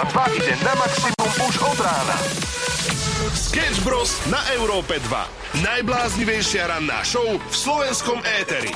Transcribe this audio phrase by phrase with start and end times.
[0.00, 2.16] Európa 2 ide na maximum už od rána.
[3.36, 4.16] Sketch Bros.
[4.32, 5.60] na Európe 2.
[5.60, 8.72] Najbláznivejšia ranná show v slovenskom éteri.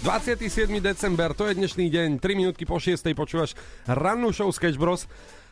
[0.00, 0.48] 27.
[0.80, 3.04] december, to je dnešný deň, 3 minútky po 6.
[3.12, 3.52] počúvaš
[3.84, 5.04] rannú show Sketch Bros.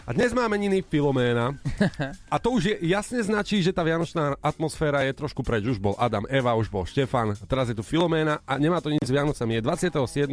[0.08, 1.52] A dnes máme niny Filoména.
[2.32, 5.68] A to už je, jasne značí, že tá vianočná atmosféra je trošku preč.
[5.68, 9.04] Už bol Adam, Eva, už bol Štefan, teraz je tu Filoména a nemá to nič
[9.04, 9.60] s Vianocami.
[9.60, 10.32] Je 27.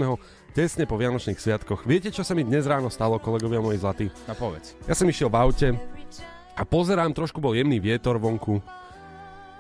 [0.55, 1.83] tesne po Vianočných sviatkoch.
[1.83, 4.07] Viete, čo sa mi dnes ráno stalo, kolegovia moji zlatí?
[4.25, 4.79] No povedz.
[4.87, 5.67] Ja som išiel v aute
[6.55, 8.63] a pozerám, trošku bol jemný vietor vonku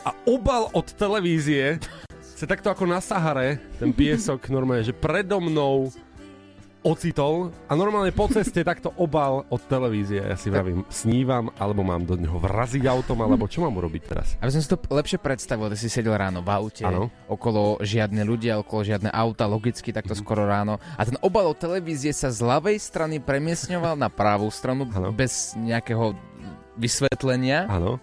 [0.07, 1.83] a obal od televízie
[2.37, 5.89] sa takto ako na Sahare, ten piesok normálne, že predo mnou
[6.87, 10.23] ocitol a normálne po ceste takto obal od televízie.
[10.23, 14.27] Ja si vravím, snívam, alebo mám do neho vraziť autom, alebo čo mám urobiť teraz?
[14.39, 17.11] Aby som si to lepšie predstavil, ty si sedel ráno v aute, Áno.
[17.27, 20.19] okolo žiadne ľudia, okolo žiadne auta, logicky takto Mhm.
[20.19, 20.79] skoro ráno.
[20.95, 25.11] A ten obal od televízie sa z ľavej strany premiesňoval na pravú stranu Áno.
[25.11, 26.15] bez nejakého
[26.75, 27.67] vysvetlenia.
[27.67, 27.99] Áno.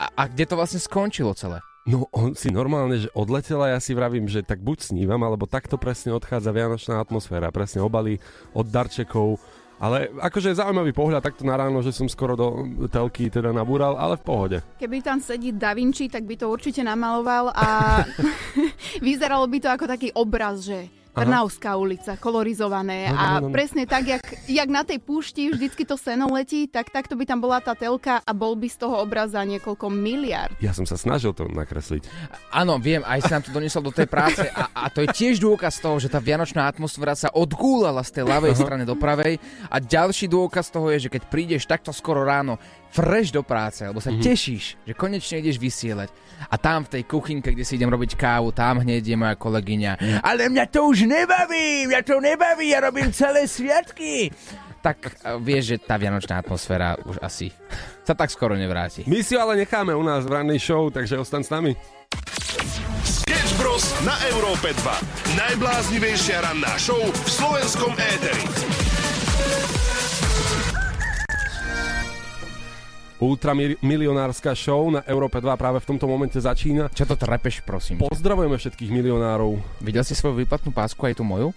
[0.00, 1.60] A, a kde to vlastne skončilo celé?
[1.90, 5.50] No on si normálne, že odletel a ja si vravím, že tak buď snívam, alebo
[5.50, 8.22] takto presne odchádza vianočná atmosféra, presne obaly
[8.54, 9.42] od darčekov,
[9.82, 12.48] ale akože zaujímavý pohľad takto na ráno, že som skoro do
[12.86, 14.58] telky teda nabúral, ale v pohode.
[14.78, 17.66] Keby tam sedí Da Vinci, tak by to určite namaloval a
[19.02, 23.54] vyzeralo by to ako taký obraz, že Trnavská ulica, kolorizované No, no, a no, no.
[23.54, 27.40] presne tak, jak, jak na tej púšti vždycky to seno letí, tak takto by tam
[27.40, 30.52] bola tá telka a bol by z toho obraza niekoľko miliard.
[30.60, 32.06] Ja som sa snažil to nakresliť.
[32.52, 35.40] Áno, viem, aj si nám to doniesol do tej práce a, a to je tiež
[35.40, 39.38] dôkaz toho, že tá vianočná atmosféra sa odgúlala z tej ľavej strany do pravej
[39.70, 42.58] a ďalší dôkaz toho je, že keď prídeš takto skoro ráno
[42.90, 46.10] fresh do práce, lebo sa tešíš, že konečne ideš vysielať
[46.48, 50.22] a tam v tej kuchynke, kde si idem robiť kávu, tam hneď je moja kolegyňa.
[50.24, 54.32] Ale mňa to už nebaví, mňa to nebaví, ja robím celé sviatky.
[54.80, 57.52] Tak eh, vieš, že tá vianočná atmosféra už asi
[58.02, 59.04] sa tak skoro nevráti.
[59.04, 61.76] My si ale necháme u nás v rannej show, takže ostan s nami.
[63.04, 63.84] Sketch Bros.
[64.02, 65.36] na Európe 2.
[65.36, 68.89] Najbláznivejšia ranná show v slovenskom éteri.
[73.20, 76.88] Ultramilionárska show na Európe 2 práve v tomto momente začína.
[76.88, 78.00] Čo to trepeš, prosím?
[78.00, 79.60] Pozdravujeme všetkých milionárov.
[79.84, 81.52] Videl si svoju výplatnú pásku aj tú moju?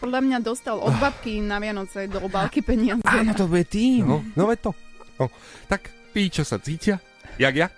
[0.00, 3.04] Podľa mňa dostal od babky na Vianoce do obálky peniaze.
[3.04, 4.02] Áno, to bude tým.
[4.08, 4.70] No, no veď to.
[5.20, 5.28] No,
[5.68, 6.98] tak čo sa cítia,
[7.38, 7.68] jak ja,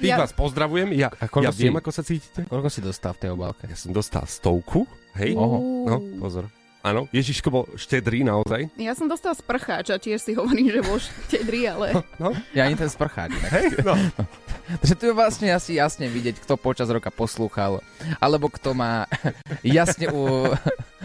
[0.00, 2.48] tých Ja- vás pozdravujem, ja, ja viem, si- ako sa cítite.
[2.48, 3.68] Koľko si dostal v tej obálke?
[3.68, 4.88] Ja som dostal stovku,
[5.20, 5.36] hej?
[5.36, 5.58] Oho.
[5.84, 6.48] No, pozor.
[6.84, 8.68] Áno, Ježiško bol štedrý naozaj.
[8.76, 11.86] Ja som dostal sprcháč a tiež si hovorím, že bol štedrý, ale
[12.20, 13.32] No, Ja ani ten sprcháč.
[13.32, 13.50] inak.
[13.50, 13.96] hej, no.
[14.80, 17.80] Takže tu je vlastne asi jasne vidieť, kto počas roka poslúchal,
[18.18, 19.08] alebo kto má
[19.64, 20.52] jasne u...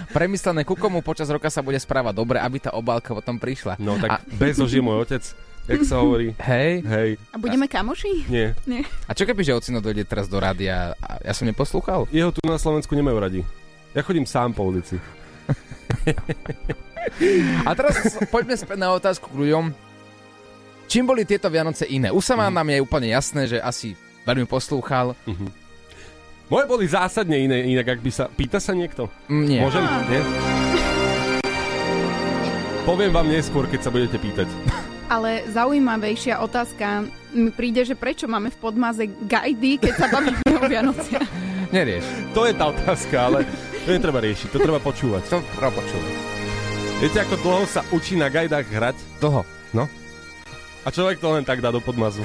[0.10, 3.76] premyslené, ku komu počas roka sa bude správať dobre, aby tá obálka potom prišla.
[3.78, 5.24] no tak A- Bezos je môj otec,
[5.66, 6.36] jak sa hovorí.
[6.40, 8.28] Hej, Hej, a budeme kamoši?
[8.28, 8.52] nie.
[9.06, 12.04] a čo keby, že ocino dojde teraz do rádia a ja som neposlúchal?
[12.10, 13.42] Jeho tu na Slovensku nemajú radi.
[13.92, 15.00] Ja chodím sám po ulici.
[17.64, 17.96] A teraz
[18.28, 19.66] poďme späť na otázku k ľuďom.
[20.86, 22.10] Čím boli tieto Vianoce iné?
[22.10, 22.42] Už sa Mhm.
[22.42, 23.94] mám nám je úplne jasné, že asi
[24.26, 25.14] veľmi poslúchal.
[26.50, 28.26] Moje boli zásadne iné, inak ak by sa...
[28.26, 29.06] Pýta sa niekto?
[29.30, 29.62] Mm, Nie.
[29.62, 29.86] Môžem?
[30.10, 30.22] Nie?
[32.82, 34.50] Poviem vám neskôr, keď sa budete pýtať.
[35.06, 40.66] Ale zaujímavejšia otázka mi príde, že prečo máme v podmaze gajdy, keď sa bavíme o
[40.66, 41.30] Vianociach.
[41.70, 42.06] Nerieš.
[42.34, 43.40] To je tá otázka, ale
[43.90, 45.24] to netreba riešiť, to treba počúvať.
[45.34, 46.14] To treba počúvať.
[47.02, 48.98] Viete, ako dlho sa učí na gajdách hrať?
[49.18, 49.42] Dlho.
[49.74, 49.90] No.
[50.86, 52.22] A človek to len tak dá do podmazu.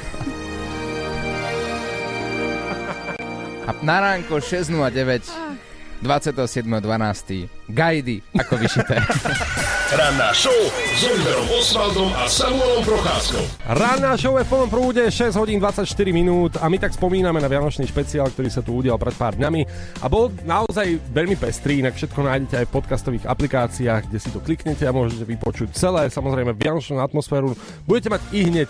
[3.65, 5.25] A na ránko 6.09
[6.05, 7.49] 27.12.
[7.73, 9.01] Gajdy ako vyšité.
[9.95, 13.47] Ranná show s Oliverom Osvaldom a Samuelom Procházkou.
[13.63, 17.47] Ranná show je v plnom prúde, 6 hodín 24 minút a my tak spomíname na
[17.47, 19.63] Vianočný špeciál, ktorý sa tu udial pred pár dňami
[20.03, 24.43] a bol naozaj veľmi pestrý, inak všetko nájdete aj v podcastových aplikáciách, kde si to
[24.43, 27.55] kliknete a môžete vypočuť celé, samozrejme Vianočnú atmosféru
[27.87, 28.69] budete mať i hneď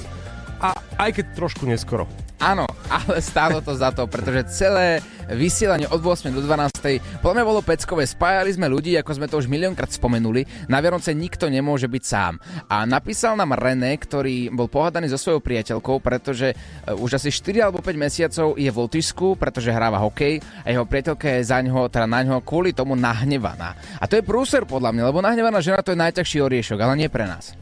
[0.63, 2.07] a aj keď trošku neskoro.
[2.45, 5.01] Áno, ale stálo to za to, pretože celé
[5.33, 7.01] vysielanie od 8 do 12.
[7.25, 8.05] podľa mňa bolo peckové.
[8.05, 10.45] Spájali sme ľudí, ako sme to už miliónkrát spomenuli.
[10.69, 12.37] Na Vianoce nikto nemôže byť sám.
[12.69, 16.57] A napísal nám René, ktorý bol pohádaný so svojou priateľkou, pretože e,
[16.93, 21.41] už asi 4 alebo 5 mesiacov je v Lotyšsku, pretože hráva hokej a jeho priateľka
[21.41, 23.73] je za ňoho, teda na ňoho kvôli tomu nahnevaná.
[23.97, 27.09] A to je prúser podľa mňa, lebo nahnevaná žena to je najťažší oriešok, ale nie
[27.09, 27.57] pre nás.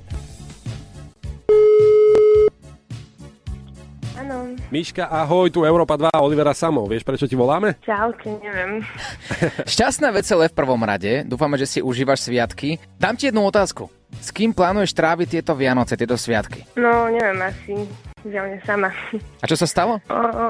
[4.23, 6.87] Áno, Miška, ahoj, tu Európa 2, Olivera Samo.
[6.87, 7.75] Vieš, prečo ti voláme?
[7.83, 8.87] Čaute, neviem.
[9.75, 11.27] Šťastné veselé v prvom rade.
[11.27, 12.79] Dúfame, že si užívaš sviatky.
[13.03, 13.91] Dám ti jednu otázku.
[14.23, 16.63] S kým plánuješ tráviť tieto Vianoce, tieto sviatky?
[16.79, 17.75] No, neviem asi.
[18.23, 18.95] Zjavne sama.
[19.43, 19.99] A čo sa stalo?
[20.07, 20.47] O, o,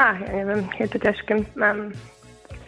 [0.00, 1.44] a, ja neviem, je to ťažké.
[1.60, 1.92] Mám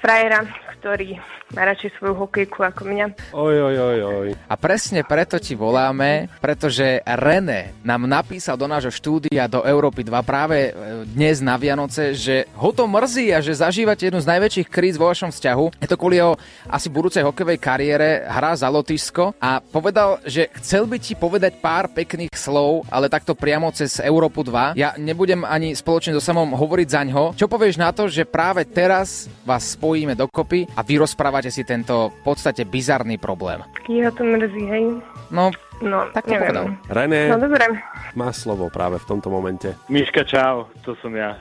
[0.05, 0.45] frajera,
[0.87, 1.19] ktorý
[1.51, 3.07] má radšej svoju hokejku ako mňa.
[3.35, 4.29] Oj, oj, oj, oj.
[4.47, 10.15] A presne preto ti voláme, pretože René nám napísal do nášho štúdia do Európy 2
[10.23, 14.71] práve e, dnes na Vianoce, že ho to mrzí a že zažívate jednu z najväčších
[14.71, 15.83] kríz vo vašom vzťahu.
[15.83, 16.39] Je to kvôli jeho
[16.71, 21.91] asi budúcej hokejovej kariére, hrá za Lotyšsko a povedal, že chcel by ti povedať pár
[21.91, 24.79] pekných slov, ale takto priamo cez Európu 2.
[24.79, 27.35] Ja nebudem ani spoločne so samom hovoriť za ňo.
[27.35, 32.13] Čo povieš na to, že práve teraz vás spojíme dokopy a vy rozprávate si tento
[32.13, 33.65] v podstate bizarný problém?
[33.85, 34.85] Jeho to mrzí, hej?
[35.29, 36.73] No, No, Tak to povedal.
[36.73, 36.89] neviem.
[36.89, 37.65] René, No dobre.
[38.13, 39.77] máš slovo práve v tomto momente.
[39.87, 41.37] Miška, čau, to som ja.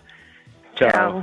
[0.74, 0.92] Čau.
[0.92, 1.14] Čau.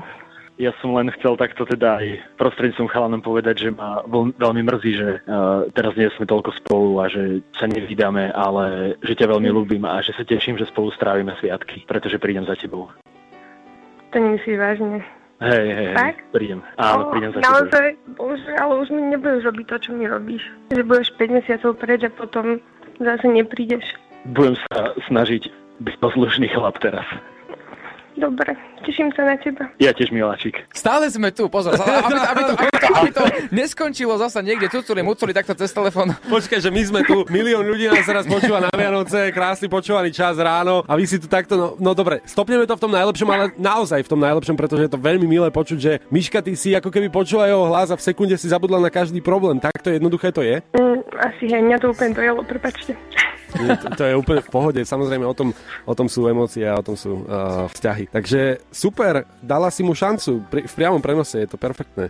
[0.56, 4.92] Ja som len chcel takto teda aj prostredníctvom chalanom povedať, že ma veľ- veľmi mrzí,
[4.94, 7.22] že uh, teraz nie sme toľko spolu a že
[7.52, 8.64] sa nevydáme, ale
[9.00, 12.54] že ťa veľmi ľúbim a že sa teším, že spolu strávime sviatky, pretože prídem za
[12.54, 12.88] tebou.
[14.08, 15.00] To nemyslíš vážne.
[15.42, 16.16] Hej, hej, Tak?
[16.30, 16.60] prídem.
[16.78, 17.42] Áno, O, prídem za.
[17.42, 20.42] Naozaj, bože, ale už mi nebudeš robiť to, čo mi robíš.
[20.70, 22.62] Že budeš 5 mesiacov preč a potom
[23.02, 23.82] zase neprídeš.
[24.30, 25.50] Budem sa snažiť
[25.82, 27.06] byť poslušný chlap teraz.
[28.12, 28.52] Dobre,
[28.84, 29.72] teším sa na teba.
[29.80, 30.60] Ja tiež, miláčik.
[30.76, 35.00] Stále sme tu, pozor, aby, aby, to, aby, to, aby to neskončilo zasa niekde cuculi,
[35.00, 36.12] muculi takto cez telefón.
[36.28, 40.36] Počkaj, že my sme tu, milión ľudí nás teraz počúva na Vianoce, krásny počúvaný čas
[40.36, 43.44] ráno a vy si tu takto, no, no dobre, stopneme to v tom najlepšom, ale
[43.56, 46.92] naozaj v tom najlepšom, pretože je to veľmi milé počuť, že Miška, ty si ako
[46.92, 49.56] keby počula jeho hlas a v sekunde si zabudla na každý problém.
[49.56, 50.60] Takto jednoduché to je?
[50.76, 52.92] Mm, asi hej, mňa to úplne dojelo, prepačte.
[53.52, 54.80] To, to je úplne v pohode.
[54.80, 55.52] Samozrejme, o tom,
[55.84, 58.08] o tom sú emócie a o tom sú uh, vzťahy.
[58.10, 60.42] Takže super, dala si mu šancu.
[60.48, 62.08] Pri, v priamom prenose je to perfektné.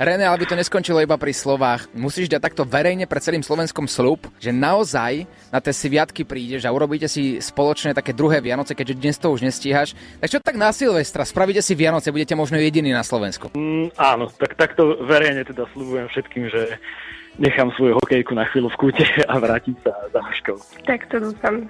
[0.00, 1.92] René, ale by to neskončilo iba pri slovách.
[1.92, 6.72] Musíš dať takto verejne pred celým Slovenskom slub, že naozaj na tie sviatky prídeš a
[6.72, 9.92] urobíte si spoločne také druhé Vianoce, keďže dnes to už nestíhaš.
[10.16, 11.28] Tak čo tak na Silvestra?
[11.28, 13.52] Spravíte si Vianoce, budete možno jediní na Slovensku.
[13.52, 16.80] Mm, áno, tak takto verejne teda slúbujem všetkým, že
[17.40, 20.56] nechám svoju hokejku na chvíľu v kúte a vrátim sa za Miškou.
[20.84, 21.66] Tak to dúfam.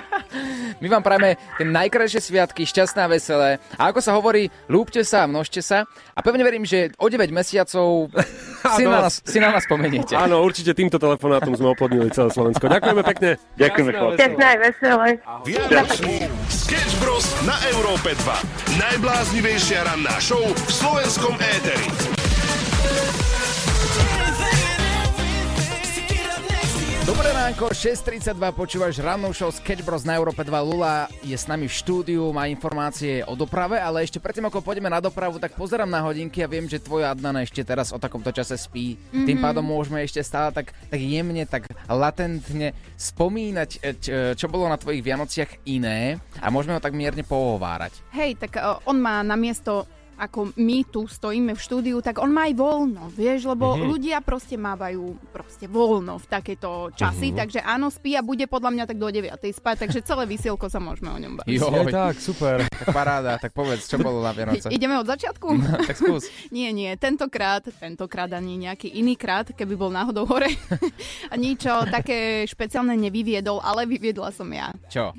[0.82, 3.60] My vám prajeme tie najkrajšie sviatky, šťastná veselé.
[3.76, 5.84] A ako sa hovorí, lúbte sa a množte sa.
[6.16, 8.08] A pevne verím, že o 9 mesiacov
[8.80, 10.16] si, na nás, si na nás spomeniete.
[10.16, 12.72] Áno, určite týmto telefonátom sme oplodnili celé Slovensko.
[12.72, 13.30] Ďakujeme pekne.
[13.60, 14.16] Ďakujeme, chlapci.
[14.16, 14.40] veselé.
[14.40, 15.08] Aj veselé.
[16.48, 17.28] Sketch Bros.
[17.44, 18.80] na Európe 2.
[18.80, 21.86] Najbláznivejšia ranná show v slovenskom éteri.
[27.42, 30.62] Ránko, 6.32, počúvaš rannú show Sketch Bros na Európe 2.
[30.62, 34.86] Lula je s nami v štúdiu, má informácie o doprave, ale ešte predtým, ako pôjdeme
[34.86, 38.30] na dopravu, tak pozerám na hodinky a viem, že tvoja Adnana ešte teraz o takomto
[38.30, 38.94] čase spí.
[38.94, 39.26] Mm-hmm.
[39.26, 43.90] Tým pádom môžeme ešte stále tak, tak jemne, tak latentne spomínať, e, e,
[44.38, 48.06] čo bolo na tvojich Vianociach iné a môžeme ho tak mierne pohovárať.
[48.14, 49.90] Hej, tak uh, on má na miesto
[50.22, 53.90] ako my tu stojíme v štúdiu, tak on má aj voľno, vieš, lebo mm-hmm.
[53.90, 57.40] ľudia proste mávajú proste voľno v takéto časy, mm-hmm.
[57.42, 60.78] takže áno, spí a bude podľa mňa tak do 9 spať, takže celé vysielko sa
[60.78, 61.50] môžeme o ňom baviť.
[61.50, 62.62] Jo, tak, super.
[62.70, 64.70] tak paráda, tak povedz, čo bolo na Vianoce.
[64.70, 65.48] Ideme od začiatku?
[65.90, 66.30] tak skús.
[66.54, 70.52] Nie, nie, tentokrát, tentokrát ani nejaký iný krát, keby bol náhodou hore.
[71.32, 74.70] a ničo také špeciálne nevyviedol, ale vyviedla som ja.
[74.92, 75.16] Čo?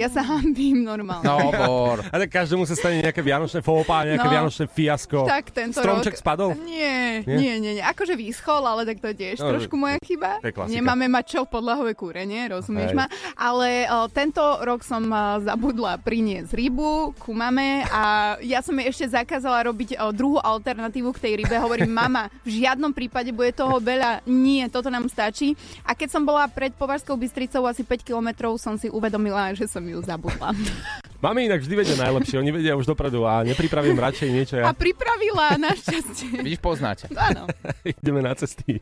[0.00, 1.28] Ja sa hambím normálne.
[1.28, 2.00] No, bor.
[2.00, 4.39] A tak každému sa stane nejaké vianočné fópa, nejaké No.
[4.40, 5.18] Vianočné fiasko.
[5.28, 6.20] Tak tento Stromček rok...
[6.20, 6.50] spadol?
[6.64, 7.36] Nie, Nie?
[7.36, 7.84] nie, nie, nie.
[7.84, 10.40] Akože vyschol, ale tak to tiež No, trošku moja chyba.
[10.66, 12.98] Nemáme mať čo podlahové kúrenie, rozumieš Hej.
[12.98, 13.06] ma?
[13.36, 18.88] Ale o, tento rok som o, zabudla priniesť rybu ku mame a ja som jej
[18.88, 21.56] ešte zakázala robiť o, druhú alternatívu k tej rybe.
[21.60, 24.24] Hovorím, mama, v žiadnom prípade bude toho veľa.
[24.26, 25.52] Nie, toto nám stačí.
[25.84, 29.82] A keď som bola pred Považskou Bystricou asi 5 kilometrov, som si uvedomila, že som
[29.84, 30.54] ju zabudla.
[31.20, 34.72] Mami inak vždy vedia najlepšie, oni vedia už dopredu a nepripravím radšej niečo A ja.
[34.72, 36.40] pripravila, našťastie.
[36.48, 37.12] Vidíš, poznáte.
[37.12, 37.44] Áno.
[38.00, 38.80] Ideme na cesty.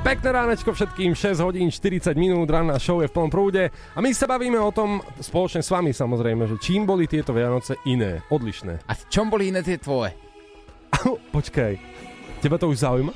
[0.00, 4.08] Pekné ránečko všetkým, 6 hodín 40 minút, ranná show je v plnom prúde a my
[4.16, 8.84] sa bavíme o tom spoločne s vami samozrejme, že čím boli tieto Vianoce iné, odlišné.
[8.88, 10.16] A v čom boli iné tie tvoje?
[11.32, 11.72] Počkaj,
[12.40, 13.12] teba to už zaujíma?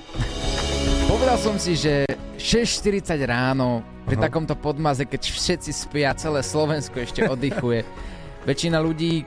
[1.09, 2.05] Povedal som si, že
[2.37, 4.29] 6.40 ráno, pri Aha.
[4.29, 7.85] takomto podmaze, keď všetci spia, celé Slovensko ešte oddychuje.
[8.47, 9.27] Väčšina ľudí,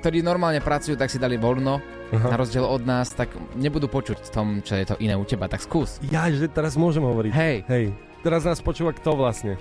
[0.00, 1.80] ktorí normálne pracujú, tak si dali voľno,
[2.14, 2.28] Aha.
[2.32, 3.28] na rozdiel od nás, tak
[3.58, 5.46] nebudú počuť v tom, čo je to iné u teba.
[5.50, 6.00] Tak skús.
[6.08, 7.32] Ja, že teraz môžem hovoriť.
[7.32, 7.56] Hej.
[7.68, 7.84] Hej,
[8.24, 9.60] teraz nás počúva kto vlastne?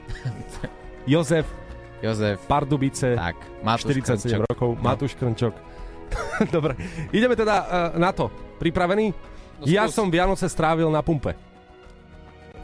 [1.11, 1.47] Jozef
[1.99, 2.39] Jozef.
[2.47, 4.41] Pardubice, Tak, Matúš 47 Krnčok.
[4.47, 5.53] rokov, Matúš Krnčok.
[6.55, 6.73] Dobre,
[7.11, 7.67] ideme teda uh,
[7.99, 8.31] na to.
[8.57, 9.11] Pripravený?
[9.59, 11.35] No ja som Vianoce strávil na pumpe.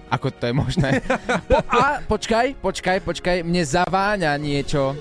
[0.07, 0.89] Ako to je možné?
[1.51, 4.95] Po, a, počkaj, počkaj, počkaj, mne zaváňa niečo,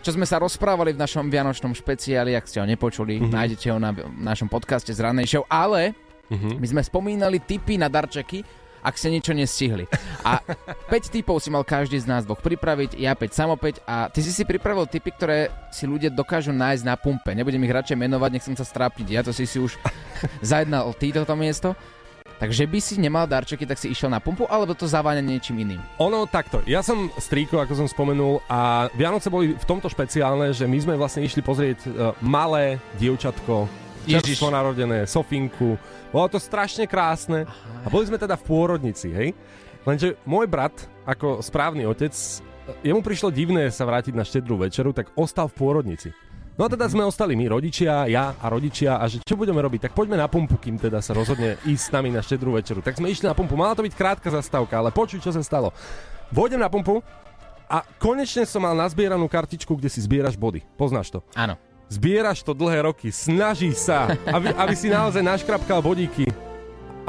[0.00, 3.32] čo sme sa rozprávali v našom Vianočnom špeciáli, ak ste ho nepočuli, mm-hmm.
[3.36, 5.92] nájdete ho na našom podcaste z ranej show, ale
[6.30, 6.62] Mhm.
[6.62, 8.46] my sme spomínali tipy na darčeky,
[8.80, 9.84] ak ste niečo nestihli.
[10.24, 10.40] A
[10.88, 14.22] 5 typov si mal každý z nás dvoch pripraviť, ja 5, samo 5 a ty
[14.24, 17.34] si si pripravil typy, ktoré si ľudia dokážu nájsť na pumpe.
[17.34, 19.76] Nebudem ich radšej menovať, nechcem sa strápniť, ja to si si už
[20.54, 21.74] zajednal ty toto miesto.
[22.40, 25.80] Takže by si nemal darčeky, tak si išiel na pumpu, alebo to zaváňa niečím iným.
[26.00, 30.64] Ono takto, ja som strýko, ako som spomenul, a Vianoce boli v tomto špeciálne, že
[30.64, 33.68] my sme vlastne išli pozrieť uh, malé dievčatko,
[34.08, 35.76] čerstvo narodené, Sofinku.
[36.08, 37.44] Bolo to strašne krásne.
[37.84, 39.36] A boli sme teda v pôrodnici, hej?
[39.84, 40.72] Lenže môj brat,
[41.04, 42.12] ako správny otec,
[42.80, 46.08] jemu prišlo divné sa vrátiť na štedrú večeru, tak ostal v pôrodnici.
[46.60, 49.88] No a teda sme ostali my, rodičia, ja a rodičia a že čo budeme robiť,
[49.88, 52.84] tak poďme na pumpu, kým teda sa rozhodne ísť s nami na štedrú večeru.
[52.84, 55.72] Tak sme išli na pumpu, mala to byť krátka zastávka, ale počuj, čo sa stalo.
[56.28, 57.00] Vôjdem na pumpu
[57.64, 60.60] a konečne som mal nazbieranú kartičku, kde si zbieraš body.
[60.76, 61.24] Poznáš to?
[61.32, 61.56] Áno.
[61.88, 66.28] Zbieraš to dlhé roky, snaží sa, aby, aby si naozaj naškrapkal bodíky.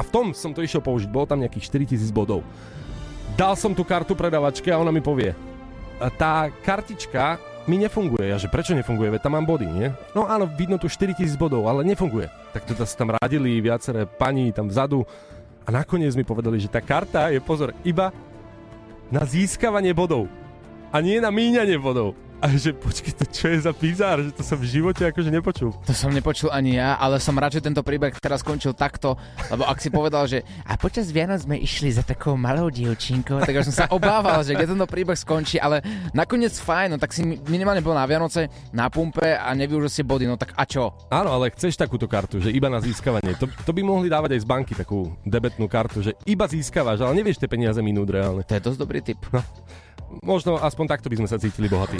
[0.00, 2.40] A v tom som to išiel použiť, bolo tam nejakých 4000 bodov.
[3.36, 5.36] Dal som tú kartu predavačke a ona mi povie,
[6.00, 8.30] "A tá kartička mi nefunguje.
[8.30, 9.12] Ja, že prečo nefunguje?
[9.14, 9.88] Veď tam mám body, nie?
[10.14, 12.26] No áno, vidno tu 4000 bodov, ale nefunguje.
[12.50, 15.06] Tak teda sa tam radili viaceré pani tam vzadu
[15.62, 18.10] a nakoniec mi povedali, že tá karta je, pozor, iba
[19.12, 20.26] na získavanie bodov
[20.90, 22.18] a nie na míňanie bodov.
[22.42, 25.70] A že počkej, to čo je za bizár, že to som v živote akože nepočul.
[25.86, 29.14] To som nepočul ani ja, ale som rád, že tento príbeh teraz skončil takto,
[29.46, 33.62] lebo ak si povedal, že a počas Vianoc sme išli za takou malou dievčinkou, tak
[33.62, 37.22] už som sa obával, že kde tento príbeh skončí, ale nakoniec fajn, no tak si
[37.22, 40.90] minimálne bol na Vianoce na pumpe a nevyužil si body, no tak a čo?
[41.14, 43.38] Áno, ale chceš takúto kartu, že iba na získavanie.
[43.38, 47.22] To, to by mohli dávať aj z banky takú debetnú kartu, že iba získavaš, ale
[47.22, 48.42] nevieš tie peniaze minúť reálne.
[48.42, 49.22] To je dosť dobrý tip.
[50.20, 51.96] Možno aspoň takto by sme sa cítili bohatí.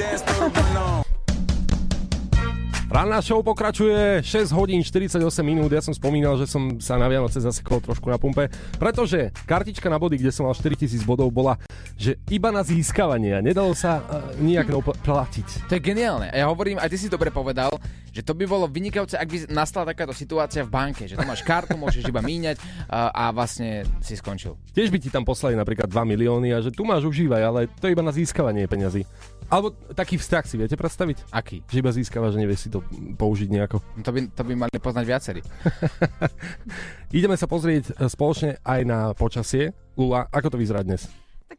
[2.92, 5.72] Ranná show pokračuje 6 hodín 48 minút.
[5.72, 9.96] Ja som spomínal, že som sa na Vianoce zasekol trošku na pumpe, pretože kartička na
[9.96, 11.56] body, kde som mal 4000 bodov, bola,
[11.96, 14.68] že iba na získavanie a nedalo sa uh, nijak
[15.08, 15.72] platiť.
[15.72, 16.36] To je geniálne.
[16.36, 17.72] Ja hovorím, aj ty si dobre povedal,
[18.12, 21.40] že to by bolo vynikajúce, ak by nastala takáto situácia v banke, že tu máš
[21.40, 24.60] kartu, môžeš iba míňať a, a vlastne si skončil.
[24.76, 27.88] Tiež by ti tam poslali napríklad 2 milióny a že tu máš užívaj, ale to
[27.88, 29.08] je iba na získavanie peňazí.
[29.48, 31.28] Alebo taký vzťah si viete predstaviť?
[31.28, 31.60] Aký?
[31.68, 32.80] Že iba získavaš, že nevieš si to
[33.20, 33.84] použiť nejako.
[34.00, 35.40] To by, to by mali poznať viacerí.
[37.16, 39.76] Ideme sa pozrieť e, spoločne aj na počasie.
[39.92, 41.04] Lula, ako to vyzerá dnes?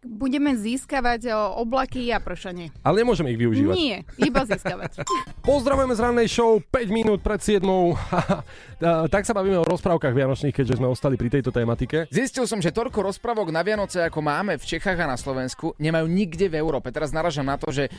[0.03, 2.75] Budeme získavať o, oblaky a pršanie.
[2.83, 3.75] Ale nemôžeme ich využívať.
[3.75, 4.99] Nie, iba získavať.
[5.47, 7.63] Pozdravujeme z rannej show 5 minút pred 7.
[9.13, 12.11] tak sa bavíme o rozprávkach vianočných, keďže sme ostali pri tejto tematike.
[12.11, 16.07] Zistil som, že toľko rozprávok na Vianoce, ako máme v Čechách a na Slovensku, nemajú
[16.11, 16.91] nikde v Európe.
[16.91, 17.91] Teraz naražam na to, že e,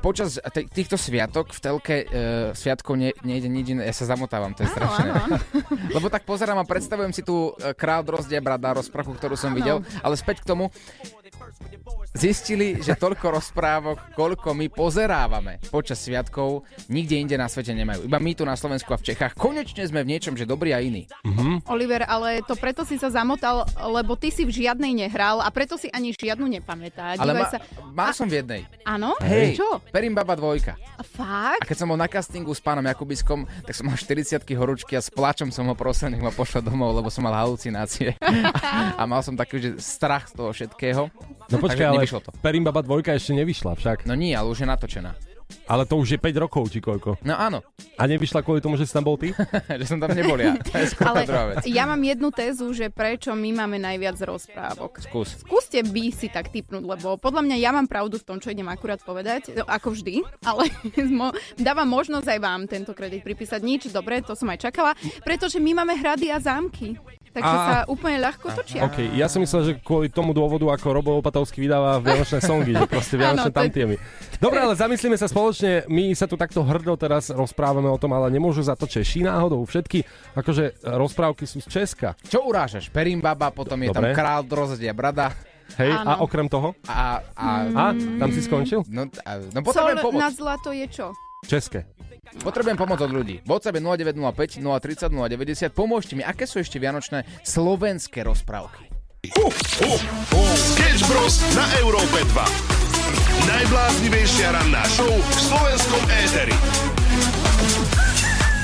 [0.00, 2.06] počas t- týchto sviatok v telke e,
[2.56, 3.84] sviatkov ne- nejde nič iné.
[3.84, 5.04] Ja sa zamotávam, to je strašné.
[5.04, 5.36] áno, áno.
[6.00, 9.84] Lebo tak pozerám a predstavujem si tú e, král drozdia brada rozprávku, ktorú som videl.
[10.00, 10.72] Ale späť k tomu,
[12.12, 18.04] zistili, že toľko rozprávok, koľko my pozerávame počas sviatkov, nikde inde na svete nemajú.
[18.04, 19.32] Iba my tu na Slovensku a v Čechách.
[19.34, 21.08] Konečne sme v niečom, že dobrý a iný.
[21.66, 25.80] Oliver, ale to preto si sa zamotal, lebo ty si v žiadnej nehral a preto
[25.80, 27.16] si ani žiadnu nepamätá.
[27.16, 27.58] Ale ma, sa...
[27.96, 28.68] mal A- som v jednej.
[28.84, 29.16] Áno?
[29.24, 29.80] Hej, Čo?
[29.88, 30.76] Perim Baba dvojka.
[31.00, 31.64] A Fakt?
[31.64, 35.02] A keď som bol na castingu s pánom Jakubiskom, tak som mal 40 horúčky a
[35.02, 38.14] s plačom som ho prosil, nech ma pošle domov, lebo som mal halucinácie.
[39.00, 41.08] a mal som taký, že strach z toho všetkého.
[41.50, 42.30] No počkaj, ale to.
[42.44, 43.98] Perimbaba 2 ešte nevyšla však.
[44.06, 45.12] No nie, ale už je natočená.
[45.68, 47.20] Ale to už je 5 rokov, či koľko.
[47.22, 47.60] No áno,
[48.00, 49.36] A nevyšla kvôli tomu, že si tam bol ty?
[49.80, 50.56] že som tam nebol ja.
[50.56, 51.68] To je skôr Ale druhá vec.
[51.68, 55.04] ja mám jednu tézu, že prečo my máme najviac rozprávok.
[55.04, 55.44] Skús.
[55.44, 58.66] Skúste vy si tak typnúť, lebo podľa mňa ja mám pravdu v tom, čo idem
[58.68, 60.72] akurát povedať, no, ako vždy, ale
[61.60, 63.60] dávam možnosť aj vám tento kredit pripísať.
[63.60, 66.96] Nič, dobre, to som aj čakala, pretože my máme hrady a zámky.
[67.32, 67.64] Takže Á.
[67.64, 68.84] sa úplne ľahko točia.
[68.84, 72.84] OK, ja som myslel, že kvôli tomu dôvodu, ako Robo Opatovský vydáva vianočné songy, že
[72.84, 73.94] proste vianočné je- tantiemy.
[74.36, 78.28] Dobre, ale zamyslíme sa spoločne, my sa tu takto hrdo teraz rozprávame o tom, ale
[78.28, 79.64] nemôžu za to Češi náhodou.
[79.64, 82.12] Všetky akože rozprávky sú z Česka.
[82.20, 82.86] Čo urážaš?
[82.86, 84.12] Perim Baba, potom je tam Dobre.
[84.12, 85.32] král drozdia brada.
[85.72, 86.28] Hej, a Áno.
[86.28, 86.76] okrem toho?
[86.84, 88.84] A, a, A, tam si skončil?
[88.86, 90.20] no, a, no Sol potrebujem pomoc.
[90.20, 91.16] na zlato je čo?
[91.42, 91.88] České.
[92.42, 93.38] Potrebujem pomoc od ľudí.
[93.46, 95.70] WhatsApp je 0905 030 090.
[95.70, 98.90] Pomôžte mi, aké sú ešte vianočné slovenské rozprávky?
[100.56, 101.38] Sketch Bros.
[101.54, 103.46] na Európe 2.
[103.46, 106.54] Najbláznivejšia ranná show v slovenskom éteri.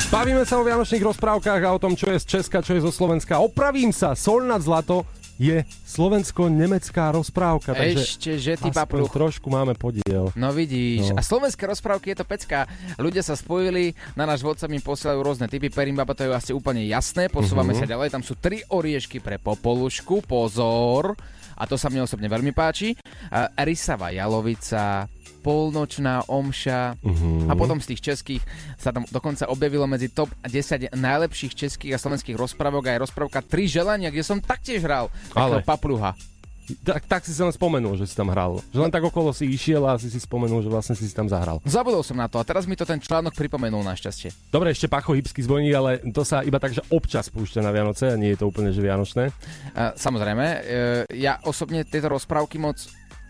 [0.08, 2.90] Bavíme sa o vianočných rozprávkach a o tom, čo je z Česka, čo je zo
[2.90, 3.38] Slovenska.
[3.38, 5.04] Opravím sa, sol nad zlato
[5.38, 7.73] je slovensko-nemecká rozprávka.
[7.73, 9.11] Takže Ešte, že ty aspoň papluch.
[9.11, 10.35] trošku máme podiel.
[10.35, 11.11] No vidíš.
[11.11, 11.16] No.
[11.16, 12.66] A slovenské rozprávky je to pecka.
[12.97, 15.68] Ľudia sa spojili, na náš WhatsApp mi posielajú rôzne typy.
[15.68, 17.26] Perimbaba to je asi úplne jasné.
[17.28, 17.78] Posúvame Mhm.
[17.78, 18.09] sa ďalej.
[18.11, 20.21] Tam sú tri oriešky pre popolušku.
[20.21, 21.14] Pozor.
[21.54, 22.95] A to sa mne osobne veľmi páči.
[23.28, 25.11] A Rysava jalovica,
[25.49, 27.49] polnočná omša Mhm.
[27.49, 28.43] a potom z tých českých
[28.76, 33.64] sa tam dokonca objavilo medzi top 10 najlepších českých a slovenských rozprávok aj rozprávka Tri
[33.64, 36.12] želania, kde som taktiež hral Ale- papluha.
[36.69, 38.61] Tak, tak si sa len spomenul, že si tam hral.
[38.69, 41.25] Že len tak okolo si išiel a si si spomenul, že vlastne si si tam
[41.25, 41.64] zahral.
[41.64, 44.52] Zabudol som na to a teraz mi to ten článok pripomenul našťastie.
[44.52, 48.12] Dobre, ešte Pacho Hybský zvoní, ale to sa iba tak, že občas púšťa na Vianoce
[48.12, 49.33] a nie je to úplne, že Vianočné.
[49.73, 50.61] Uh, samozrejme, uh,
[51.09, 52.76] ja osobne tieto rozprávky moc,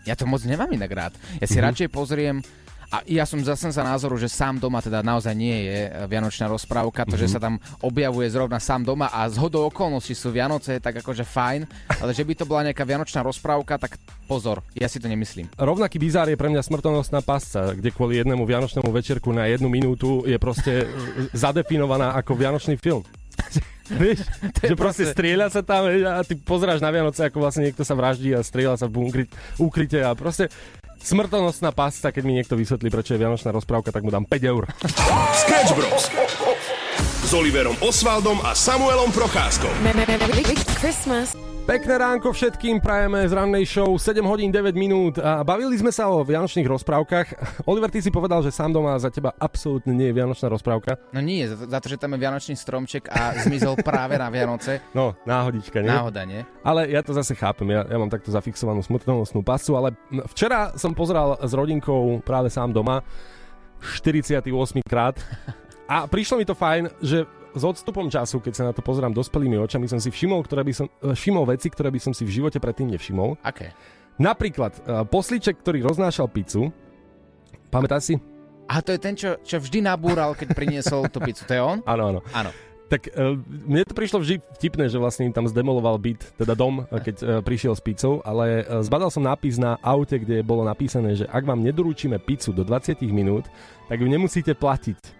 [0.09, 1.13] ja to moc nemám inak rád.
[1.37, 1.67] Ja si mm-hmm.
[1.69, 2.41] radšej pozriem
[2.89, 6.49] a ja som zase za názoru, že sám doma teda naozaj nie je e, vianočná
[6.49, 7.21] rozprávka, to, mm-hmm.
[7.21, 11.21] že sa tam objavuje zrovna sám doma a z hodou okolností sú Vianoce, tak akože
[11.21, 11.69] fajn,
[12.01, 15.53] ale že by to bola nejaká vianočná rozprávka, tak pozor, ja si to nemyslím.
[15.53, 20.25] Rovnaký bizár je pre mňa smrtonosná pasca, kde kvôli jednému vianočnému večerku na jednu minútu
[20.25, 20.89] je proste
[21.45, 23.05] zadefinovaná ako vianočný film.
[24.01, 24.19] Vieš,
[24.61, 28.33] že proste strieľa sa tam a ty pozeráš na Vianoce, ako vlastne niekto sa vraždí
[28.37, 29.23] a strieľa sa v bunkri,
[29.57, 30.49] úkryte a proste
[31.01, 34.63] smrtonosná pasca, keď mi niekto vysvetlí, prečo je vianočná rozprávka, tak mu dám 5 eur.
[35.33, 36.05] Sketch Bros.
[37.29, 39.69] S Oliverom Osvaldom a Samuelom Procházkou.
[40.81, 41.37] Christmas.
[41.69, 46.09] Pekné ránko všetkým prajeme z rannej show 7 hodín 9 minút a bavili sme sa
[46.09, 47.27] o vianočných rozprávkach.
[47.69, 50.97] Oliver, ty si povedal, že sám doma za teba absolútne nie je vianočná rozprávka.
[51.13, 54.81] No nie, za, za to, že tam je vianočný stromček a zmizol práve na Vianoce.
[54.97, 55.93] No, náhodička, nie?
[55.93, 56.41] Náhoda, nie?
[56.65, 59.93] Ale ja to zase chápem, ja, ja mám takto zafixovanú smrtonosnú pasu, ale
[60.33, 63.05] včera som pozeral s rodinkou práve sám doma
[64.01, 64.49] 48
[64.81, 65.21] krát
[65.89, 69.57] a prišlo mi to fajn, že s odstupom času, keď sa na to pozerám dospelými
[69.57, 72.37] očami, som si všimol, ktoré by som, e, všimol veci, ktoré by som si v
[72.37, 73.41] živote predtým nevšimol.
[73.41, 73.73] Aké?
[74.19, 76.75] Napríklad uh, poslíček, ktorý roznášal pizzu.
[77.71, 78.15] Pamätáš si?
[78.67, 81.47] A to je ten, čo, čo vždy nabúral, keď priniesol tú pizzu.
[81.47, 81.79] To je on?
[81.87, 82.19] Áno, áno.
[82.35, 82.51] Áno.
[82.91, 86.83] Tak uh, mne to prišlo vždy vtipné, že vlastne im tam zdemoloval byt, teda dom,
[86.91, 91.15] keď uh, prišiel s pizzou, ale uh, zbadal som nápis na aute, kde bolo napísané,
[91.15, 93.47] že ak vám nedoručíme pizzu do 20 minút,
[93.87, 95.18] tak ju nemusíte platiť.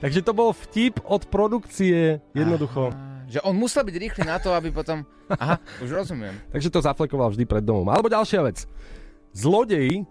[0.00, 2.88] Takže to bol vtip od produkcie, jednoducho.
[2.88, 5.04] Á, Že on musel byť rýchly na to, aby potom...
[5.28, 6.34] Aha, už rozumiem.
[6.50, 7.86] Takže to zaflekoval vždy pred domom.
[7.86, 8.64] Alebo ďalšia vec.
[9.30, 10.02] Zlodej,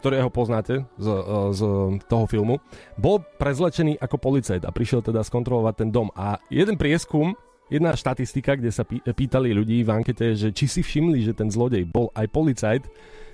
[0.00, 1.20] ktorého poznáte z, e,
[1.52, 1.60] z
[2.08, 2.62] toho filmu,
[2.96, 6.08] bol prezlečený ako policajt a prišiel teda skontrolovať ten dom.
[6.16, 7.36] A jeden prieskum,
[7.68, 11.50] jedna štatistika, kde sa pý- pýtali ľudí v ankete, že či si všimli, že ten
[11.52, 12.82] zlodej bol aj policajt,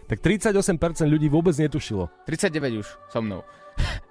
[0.09, 2.09] tak 38% ľudí vôbec netušilo.
[2.25, 3.45] 39 už so mnou.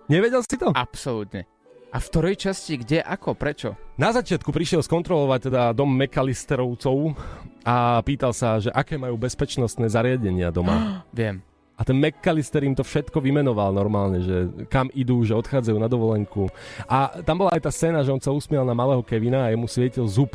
[0.07, 0.71] Nevedel si to?
[0.71, 1.43] Absolútne.
[1.91, 3.75] A v ktorej časti, kde, ako, prečo?
[3.95, 7.15] Na začiatku prišiel skontrolovať teda dom McAllisterovcov
[7.63, 11.03] a pýtal sa, že aké majú bezpečnostné zariadenia doma.
[11.15, 11.43] Viem.
[11.77, 16.49] A ten McAllister im to všetko vymenoval normálne, že kam idú, že odchádzajú na dovolenku.
[16.89, 19.69] A tam bola aj tá scéna, že on sa usmial na malého Kevina a jemu
[19.69, 20.33] svietil zub.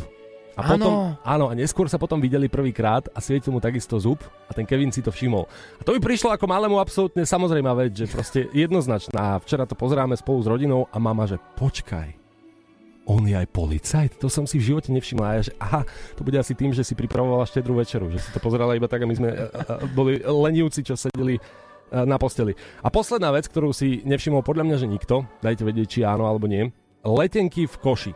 [0.52, 0.70] A Áno.
[0.76, 0.92] potom,
[1.24, 4.92] áno, a neskôr sa potom videli prvýkrát a svietil mu takisto zub a ten Kevin
[4.92, 5.48] si to všimol.
[5.80, 9.36] A to mi prišlo ako malému absolútne samozrejmá vec, že proste jednoznačná.
[9.36, 12.20] A včera to pozeráme spolu s rodinou a mama, že počkaj,
[13.08, 14.12] on je aj policajt?
[14.22, 15.24] To som si v živote nevšimla.
[15.26, 15.82] A ja, že aha,
[16.14, 19.02] to bude asi tým, že si pripravovala štedrú večeru, že si to pozerala iba tak
[19.02, 19.30] a my sme
[19.96, 21.40] boli lenivci, čo sedeli
[21.90, 22.54] na posteli.
[22.80, 26.46] A posledná vec, ktorú si nevšimol podľa mňa, že nikto, dajte vedieť, či áno alebo
[26.46, 26.70] nie,
[27.02, 28.12] letenky v koši.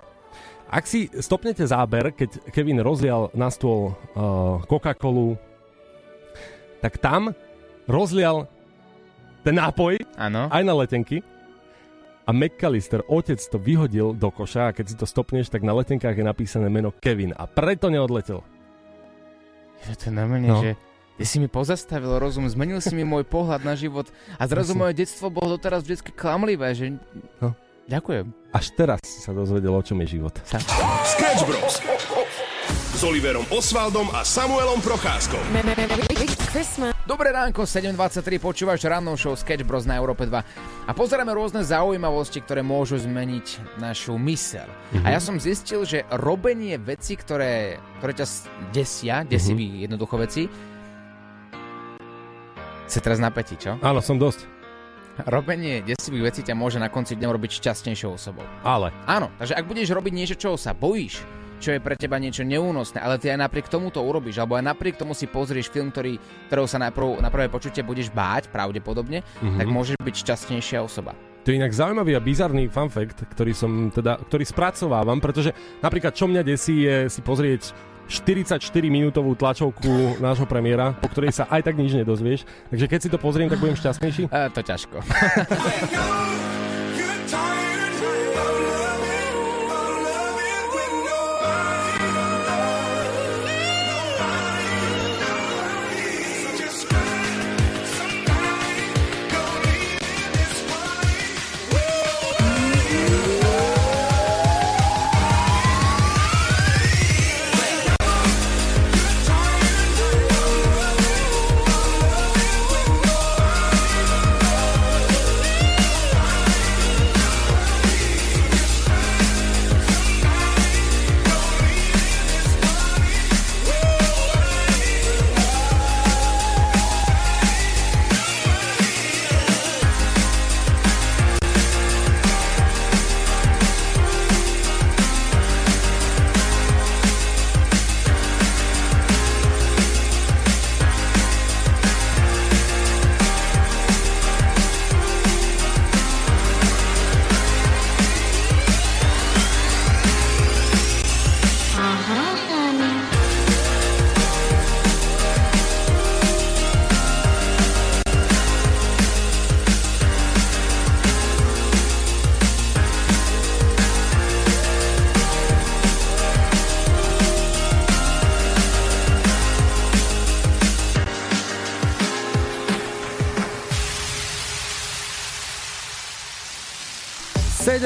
[0.67, 5.39] Ak si stopnete záber, keď Kevin rozlial na stôl uh, Coca-Colu,
[6.83, 7.31] tak tam
[7.87, 8.51] rozlial
[9.41, 10.51] ten nápoj Áno.
[10.51, 11.23] aj na letenky
[12.27, 16.19] a McAllister, otec to vyhodil do koša a keď si to stopneš, tak na letenkách
[16.19, 18.43] je napísané meno Kevin a preto neodletel.
[19.87, 20.59] Je to normálne, No.
[20.59, 20.75] že
[21.15, 24.83] ty si mi pozastavil rozum, zmenil si mi môj pohľad na život a zrazu Jasne.
[24.83, 26.99] moje detstvo bolo doteraz vždy klamlivé, že...
[27.39, 27.55] No.
[27.87, 28.35] Ďakujem.
[28.51, 30.35] Až teraz si sa dozvedel, o čom je život.
[31.07, 31.79] Sketch Bros.
[32.97, 35.39] S Oliverom Osvaldom a Samuelom Procházkou.
[36.51, 36.97] Christmas.
[37.07, 42.43] Dobré ránko, 7.23, počúvaš rannú show Sketch Bros na Európe 2 a pozeráme rôzne zaujímavosti,
[42.43, 44.67] ktoré môžu zmeniť našu myseľ.
[45.05, 48.27] A ja som zistil, že robenie veci, ktoré, ktoré ťa
[48.73, 50.43] desia, desivý jednoducho veci,
[52.87, 53.77] si teraz napätí, čo?
[53.83, 54.56] Áno, som dosť.
[55.25, 58.45] Robenie desivých vecí ťa môže na konci dňa robiť šťastnejšou osobou.
[58.61, 58.93] Ale.
[59.09, 61.25] Áno, takže ak budeš robiť niečo, čoho sa bojíš,
[61.57, 64.77] čo je pre teba niečo neúnosné, ale ty aj napriek tomu to urobíš, alebo aj
[64.77, 66.21] napriek tomu si pozrieš film, ktorý,
[66.53, 69.57] ktorého sa najprv, na prvé počutie budeš báť, pravdepodobne, mm-hmm.
[69.57, 71.17] tak môžeš byť šťastnejšia osoba.
[71.47, 76.13] To je inak zaujímavý a bizarný fun fact, ktorý som teda, ktorý spracovávam, pretože napríklad
[76.13, 77.71] čo mňa desí je si pozrieť
[78.07, 82.47] 44 minútovú tlačovku nášho premiéra, po ktorej sa aj tak nič nedozvieš.
[82.73, 84.31] Takže keď si to pozriem, tak budem šťastnejší.
[84.31, 84.97] E, to ťažko.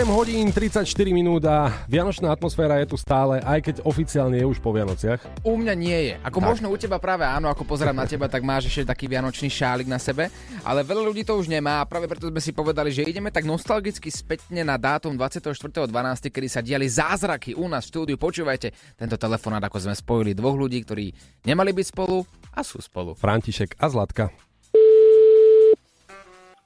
[0.00, 4.56] Sedem hodín 34 minút a vianočná atmosféra je tu stále, aj keď oficiálne je už
[4.56, 5.20] po Vianociach.
[5.44, 6.14] U mňa nie je.
[6.24, 6.48] Ako Tak.
[6.48, 9.84] možno u teba práve áno, ako pozerám na teba, tak máš ešte taký vianočný šálik
[9.84, 10.32] na sebe,
[10.64, 13.44] ale veľa ľudí to už nemá a práve preto sme si povedali, že ideme tak
[13.44, 15.92] nostalgicky spätne na dátum 24.12.,
[16.32, 18.16] kedy sa diali zázraky u nás v štúdiu.
[18.16, 21.12] Počúvajte tento telefonát, ako sme spojili dvoch ľudí, ktorí
[21.44, 22.24] nemali byť spolu
[22.56, 23.20] a sú spolu.
[23.20, 24.32] František a Zlatka.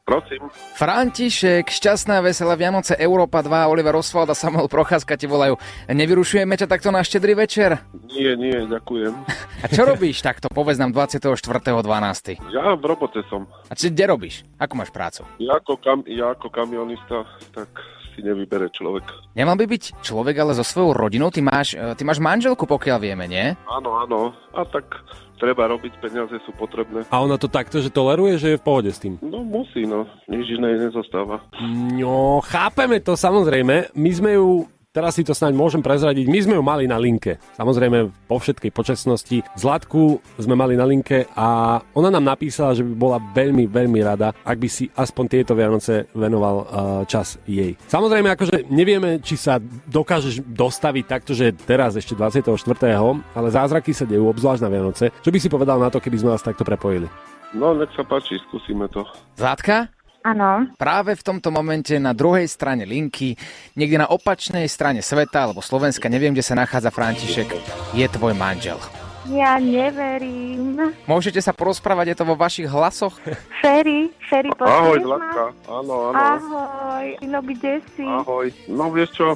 [0.05, 0.53] Prosím.
[0.77, 5.57] František, šťastná veselá Vianoce, Európa 2, Oliver Oswald a Samuel Procházka ti volajú.
[5.89, 7.81] Nevyrušujeme ťa takto na štedrý večer?
[8.13, 9.17] Nie, nie, ďakujem.
[9.65, 12.37] A čo robíš takto, povedz nám 24.12.
[12.53, 13.49] Ja v robote som.
[13.65, 14.45] A čo, kde robíš?
[14.61, 15.25] Ako máš prácu?
[15.41, 17.25] Ja ako, kam, ja ako kamionista,
[17.57, 17.73] tak
[18.13, 19.09] si nevybere človek.
[19.33, 21.33] Nemal by byť človek ale so svojou rodinou?
[21.33, 23.57] Ty máš, e, ty máš manželku, pokiaľ vieme, nie?
[23.67, 24.37] Áno, áno.
[24.53, 25.01] A tak
[25.39, 27.07] treba robiť, peniaze sú potrebné.
[27.11, 29.19] A ona to takto, že toleruje, že je v pohode s tým?
[29.21, 30.07] No musí, no.
[30.31, 31.43] Nič iné nezostáva.
[31.95, 33.95] No, chápeme to samozrejme.
[33.95, 36.31] My sme ju Teraz si to snáď môžem prezradiť.
[36.31, 37.43] My sme ju mali na linke.
[37.59, 39.43] Samozrejme, po všetkej počasnosti.
[39.59, 44.31] Zlatku sme mali na linke a ona nám napísala, že by bola veľmi, veľmi rada,
[44.47, 46.67] ak by si aspoň tieto Vianoce venoval uh,
[47.11, 47.75] čas jej.
[47.91, 49.59] Samozrejme, akože nevieme, či sa
[49.91, 52.55] dokážeš dostaviť takto, že teraz ešte 24.
[53.35, 55.11] ale zázraky sa dejú, obzvlášť na Vianoce.
[55.11, 57.11] Čo by si povedal na to, keby sme vás takto prepojili?
[57.51, 59.03] No, nech sa páči, skúsime to.
[59.35, 59.94] Zlátka?
[60.25, 60.73] Áno.
[60.81, 63.37] Práve v tomto momente na druhej strane linky,
[63.77, 67.53] niekde na opačnej strane sveta alebo Slovenska, neviem, kde sa nachádza František,
[67.93, 68.81] je tvoj manžel.
[69.29, 70.77] Ja neverím.
[71.09, 73.17] Môžete sa porozprávať, je to vo vašich hlasoch?
[73.65, 75.01] Ferry, Ferry, Ahoj?
[75.01, 75.45] Zlatka.
[75.65, 76.17] Áno, áno.
[76.17, 78.05] Ahoj, no kde si?
[78.05, 78.49] Ahoj.
[78.69, 79.27] No vieš čo,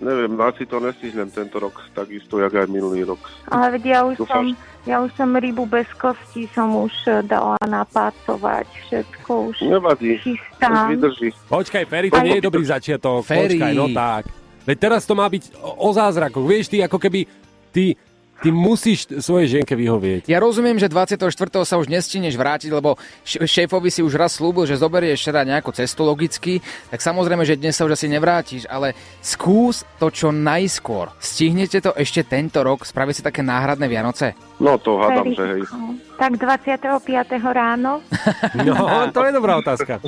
[0.00, 3.20] neviem, asi to nestihnem tento rok, takisto, jak aj minulý rok.
[3.48, 7.24] Ale veď ja už Dúfam, som, ja už som rybu bez kosti som už eh,
[7.24, 10.92] dala napácovať, všetko už Nevadí, už chystám.
[10.92, 11.28] vydrží.
[11.48, 13.24] Počkaj, Ferry, to nie je dobrý začiatok.
[13.24, 13.56] Ferry.
[13.56, 14.28] Počkaj, no tak.
[14.66, 16.42] Veď teraz to má byť o, o zázrakoch.
[16.42, 17.26] Vieš, ty ako keby...
[17.70, 17.92] Ty,
[18.42, 20.28] ty musíš svojej ženke vyhovieť.
[20.28, 21.24] Ja rozumiem, že 24.
[21.64, 26.04] sa už nestíneš vrátiť, lebo šéfovi si už raz slúbil, že zoberieš teda nejakú cestu
[26.04, 26.60] logicky,
[26.92, 28.92] tak samozrejme, že dnes sa už asi nevrátiš, ale
[29.24, 31.12] skús to čo najskôr.
[31.20, 34.36] Stihnete to ešte tento rok, spraviť si také náhradné Vianoce?
[34.60, 35.62] No to hádam, že hej.
[36.16, 36.80] Tak 25.
[37.52, 38.00] ráno?
[38.66, 38.74] No,
[39.12, 40.00] to je dobrá otázka.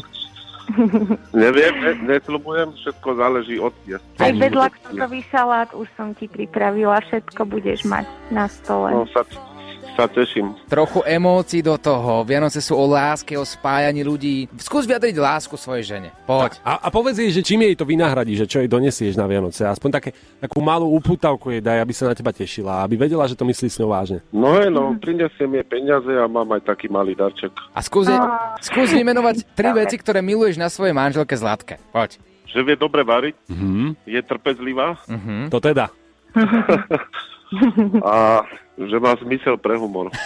[1.32, 4.04] Neviem, ne, nesľubujem, všetko záleží od miest.
[4.20, 8.92] Aj bezlaktózový šalát už som ti pripravila, všetko budeš mať na stole.
[8.92, 9.24] No sa,
[9.98, 10.54] sa teším.
[10.70, 12.22] Trochu emócií do toho.
[12.22, 14.46] Vianoce sú o láske, o spájaní ľudí.
[14.54, 16.14] Skús vyjadriť lásku svojej žene.
[16.22, 16.62] Poď.
[16.62, 19.66] A, a povedz jej, že čím jej to vynahradí, že čo jej donesieš na Vianoce.
[19.66, 23.34] Aspoň také, takú malú uputavku jej daj, aby sa na teba tešila, aby vedela, že
[23.34, 24.22] to myslí s ňou vážne.
[24.30, 27.50] No hej, no, prinesiem jej peniaze a mám aj taký malý darček.
[27.74, 28.06] A skús,
[28.62, 31.82] skús vymenovať tri veci, ktoré miluješ na svojej manželke Zlatke.
[31.90, 32.22] Poď.
[32.46, 33.98] Že vie dobre variť, Mhm.
[34.06, 34.94] je trpezlivá,
[35.50, 35.90] To teda.
[38.04, 38.44] A
[38.78, 40.14] že má zmysel pre humor.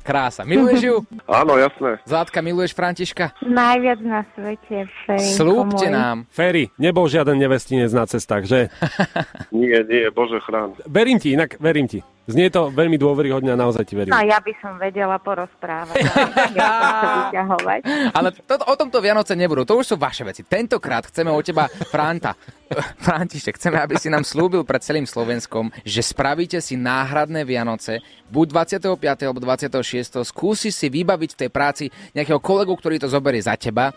[0.00, 0.48] Krása.
[0.48, 0.96] Miluješ ju?
[1.28, 2.00] Áno, jasné.
[2.08, 3.36] Zlátka, miluješ Františka?
[3.44, 6.24] Najviac na svete, Ferinko Slúbte nám.
[6.32, 8.72] Ferry, nebol žiaden nevestinec na cestách, že?
[9.52, 10.72] Nie, nie, bože chrán.
[10.88, 12.00] Verím ti, inak verím ti.
[12.30, 14.14] Znie to veľmi dôveryhodne a naozaj ti verím.
[14.14, 15.98] No ja by som vedela porozprávať.
[16.54, 17.80] ja som to vyťahovať.
[18.14, 20.46] Ale to, o tomto Vianoce nebudú, to už sú vaše veci.
[20.46, 22.38] Tentokrát chceme od teba, Franta,
[23.06, 27.98] František, chceme, aby si nám slúbil pred celým Slovenskom, že spravíte si náhradné Vianoce,
[28.30, 28.46] buď
[28.86, 29.26] 25.
[29.26, 30.22] alebo 26.
[30.22, 33.90] Skúsi si vybaviť v tej práci nejakého kolegu, ktorý to zoberie za teba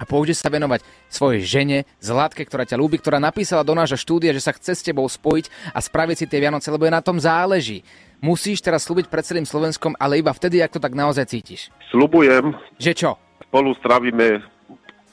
[0.00, 0.80] a pôjdeš sa venovať
[1.12, 4.82] svojej žene, Zlatke, ktorá ťa ľúbi, ktorá napísala do nášho štúdia, že sa chce s
[4.82, 7.84] tebou spojiť a spraviť si tie Vianoce, lebo je na tom záleží.
[8.24, 11.68] Musíš teraz slúbiť pred celým Slovenskom, ale iba vtedy, ak to tak naozaj cítiš.
[11.92, 13.10] Sľubujem, Že čo?
[13.50, 14.46] spolu strávime,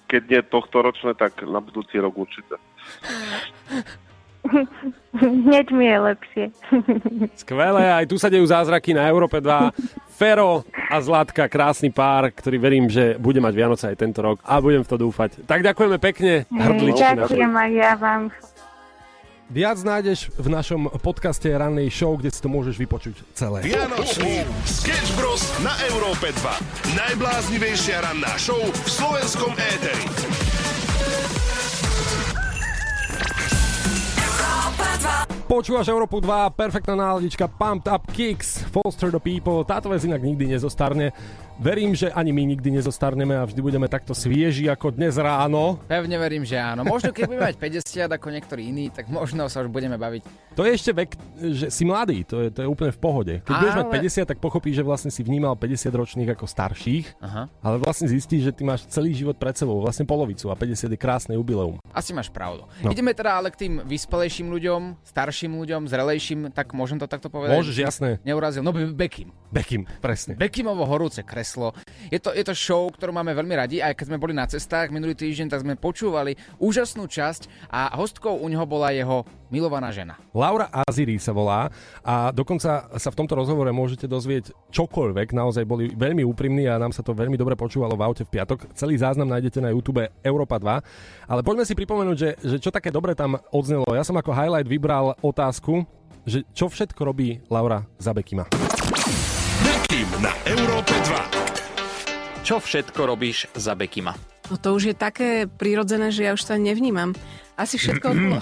[0.06, 2.56] keď nie tohto ročné, tak na budúci rok určite.
[5.17, 6.45] Hneď mi je lepšie.
[7.36, 9.73] Skvelé, aj tu sa dejú zázraky na Európe 2.
[10.17, 14.58] Fero a Zlatka, krásny pár, ktorý verím, že bude mať Vianoce aj tento rok a
[14.58, 15.45] budem v to dúfať.
[15.45, 17.38] Tak ďakujeme pekne, hrdličky naše.
[17.38, 18.21] Ďakujem aj ja vám.
[19.47, 23.62] Viac nájdeš v našom podcaste rannej show, kde si to môžeš vypočuť celé.
[23.62, 25.45] Vianočný Sketch Bros.
[25.62, 26.97] na Európe 2.
[26.97, 30.57] Najbláznivejšia ranná show v slovenskom éteri.
[35.47, 39.63] Počúvaš Európu 2, perfektná náladička, Pumped Up Kicks, Foster the People.
[39.63, 41.15] Táto vec inak nikdy nezostarne.
[41.58, 45.82] Verím, že ani my nikdy nezostarneme a vždy budeme takto svieži ako dnes ráno.
[45.89, 46.86] Pevne verím, že áno.
[46.86, 50.54] Možno keď budeme mať 50 ako niektorí iní, tak možno sa už budeme baviť.
[50.54, 51.10] To je ešte vek,
[51.58, 53.34] že si mladý, to je, to je úplne v pohode.
[53.41, 57.17] Keď budeš mať Ale- 50, tak pochopíš, že vlastne si vnímal 50 ročných ako starších,
[57.26, 57.50] Aha.
[57.65, 61.00] ale vlastne zistíš, že ty máš celý život pred sebou, vlastne polovicu a 50 je
[61.02, 61.82] krásne jubileum.
[61.89, 62.70] Asi máš pravdu.
[62.86, 62.93] No.
[62.93, 67.58] Ideme teda ale k tým vyspelejším ľuďom, starším ľuďom, zrelejším, tak môžem to takto povedať?
[67.58, 68.10] Môžeš, jasné.
[68.22, 68.62] Neurazil.
[68.62, 69.34] No Be- Bekim.
[69.50, 70.38] Bekim, presne.
[70.38, 71.71] Bekimovo horúce kreslo.
[72.12, 73.79] Je to, je to show, ktorú máme veľmi radi.
[73.79, 78.43] Aj keď sme boli na cestách minulý týždeň, tak sme počúvali úžasnú časť a hostkou
[78.43, 80.19] u neho bola jeho milovaná žena.
[80.36, 81.71] Laura Aziri sa volá
[82.03, 86.91] a dokonca sa v tomto rozhovore môžete dozvieť čokoľvek, naozaj boli veľmi úprimní a nám
[86.91, 88.75] sa to veľmi dobre počúvalo v aute v piatok.
[88.75, 91.31] Celý záznam nájdete na YouTube Európa 2.
[91.31, 93.88] Ale poďme si pripomenúť, že, že čo také dobre tam odznelo.
[93.95, 95.88] Ja som ako highlight vybral otázku,
[96.27, 98.12] že čo všetko robí Laura za
[99.88, 102.43] Bekim na Európe 2.
[102.43, 104.12] Čo všetko robíš za Bekima?
[104.52, 107.15] No to už je také prirodzené, že ja už sa nevnímam.
[107.56, 108.38] Asi všetko okolo,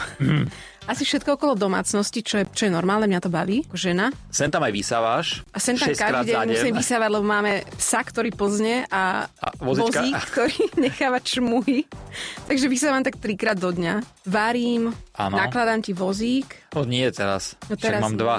[0.89, 4.09] asi všetko okolo domácnosti, čo je, čo je normálne, mňa to baví, ako žena.
[4.33, 5.45] Sem tam aj vysávaš.
[5.53, 10.01] A sem tam každý deň musím vysávať, lebo máme psa, ktorý pozne a, A vozička.
[10.01, 10.57] vozík, ktorý
[10.89, 11.85] necháva čmuhy.
[12.49, 14.01] Takže vysávam tak trikrát do dňa.
[14.25, 15.37] Varím, Áno.
[15.37, 16.73] nakladám ti vozík.
[16.73, 17.53] To nie teraz.
[17.69, 18.21] No Však teraz mám nie.
[18.25, 18.37] dva.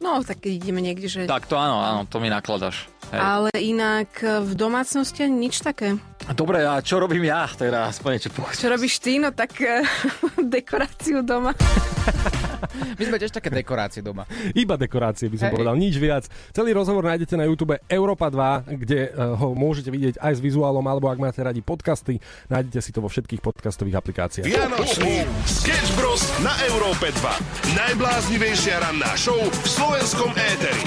[0.00, 1.20] No, tak keď ideme niekde, že...
[1.28, 2.88] Tak to áno, áno, to mi nakladaš.
[3.12, 3.20] Hej.
[3.20, 6.00] Ale inak v domácnosti nič také.
[6.32, 7.44] Dobre, a čo robím ja?
[7.52, 8.62] Teda aspoň niečo povedz.
[8.62, 9.20] Čo robíš ty?
[9.20, 9.84] No tak eh,
[10.56, 11.52] dekoráciu doma.
[12.98, 14.24] My sme tiež také dekorácie doma.
[14.52, 15.54] Iba dekorácie by som Hej.
[15.56, 16.24] povedal, nič viac.
[16.52, 20.84] Celý rozhovor nájdete na YouTube Európa 2, kde eh, ho môžete vidieť aj s vizuálom,
[20.84, 22.18] alebo ak máte radi podcasty,
[22.48, 24.46] nájdete si to vo všetkých podcastových aplikáciách.
[24.46, 26.22] Vianočný Sketch Bros.
[26.44, 27.76] na Európe 2.
[27.76, 30.84] Najbláznivejšia ranná show v slovenskom éteri.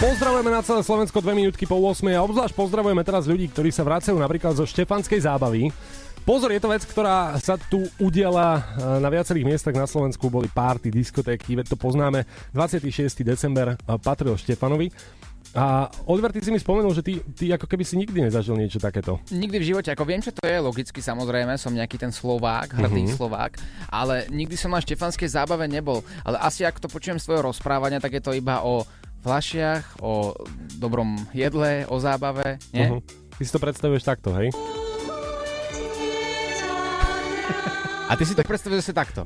[0.00, 3.84] Pozdravujeme na celé Slovensko 2 minútky po 8 a obzvlášť pozdravujeme teraz ľudí, ktorí sa
[3.84, 5.68] vracajú napríklad zo Štefanskej zábavy.
[6.20, 8.60] Pozor, je to vec, ktorá sa tu udiela e,
[9.00, 10.28] na viacerých miestach na Slovensku.
[10.28, 12.22] Boli párty, diskotéky, veď to poznáme.
[12.52, 12.86] 26.
[13.20, 14.92] december e, patril Štefanovi.
[15.50, 18.78] A Oliver, ty si mi spomenul, že ty, ty ako keby si nikdy nezažil niečo
[18.78, 19.18] takéto.
[19.28, 23.10] Nikdy v živote, ako viem, čo to je, logicky samozrejme, som nejaký ten Slovák, hrdý
[23.10, 23.16] Mhm.
[23.18, 23.58] Slovák,
[23.90, 26.06] ale nikdy som na štefanskej zábave nebol.
[26.22, 28.86] Ale asi ak to počujem z svojho rozprávania, tak je to iba o
[29.20, 30.38] flašiach, o
[30.78, 32.86] dobrom jedle, o zábave, nie?
[32.86, 33.02] Mhm.
[33.34, 34.54] Ty si to predstavuješ takto, hej?
[38.10, 39.22] A ty si to predstavuješ si takto.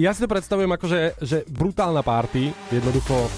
[0.00, 3.28] Ja si to predstavujem ako, že, že brutálna party, jednoducho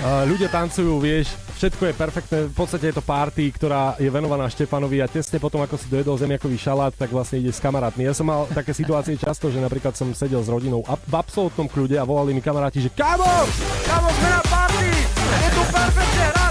[0.00, 5.04] ľudia tancujú, vieš, všetko je perfektné, v podstate je to party, ktorá je venovaná Štefanovi
[5.04, 8.08] a tesne potom, ako si dojedol zemiakový šalát, tak vlastne ide s kamarátmi.
[8.08, 11.68] Ja som mal také situácie často, že napríklad som sedel s rodinou a- v absolútnom
[11.68, 13.28] kľude a volali mi kamaráti, že Kamo!
[13.84, 14.88] Kamo, sme na party!
[15.20, 16.49] Je tu perfektne rád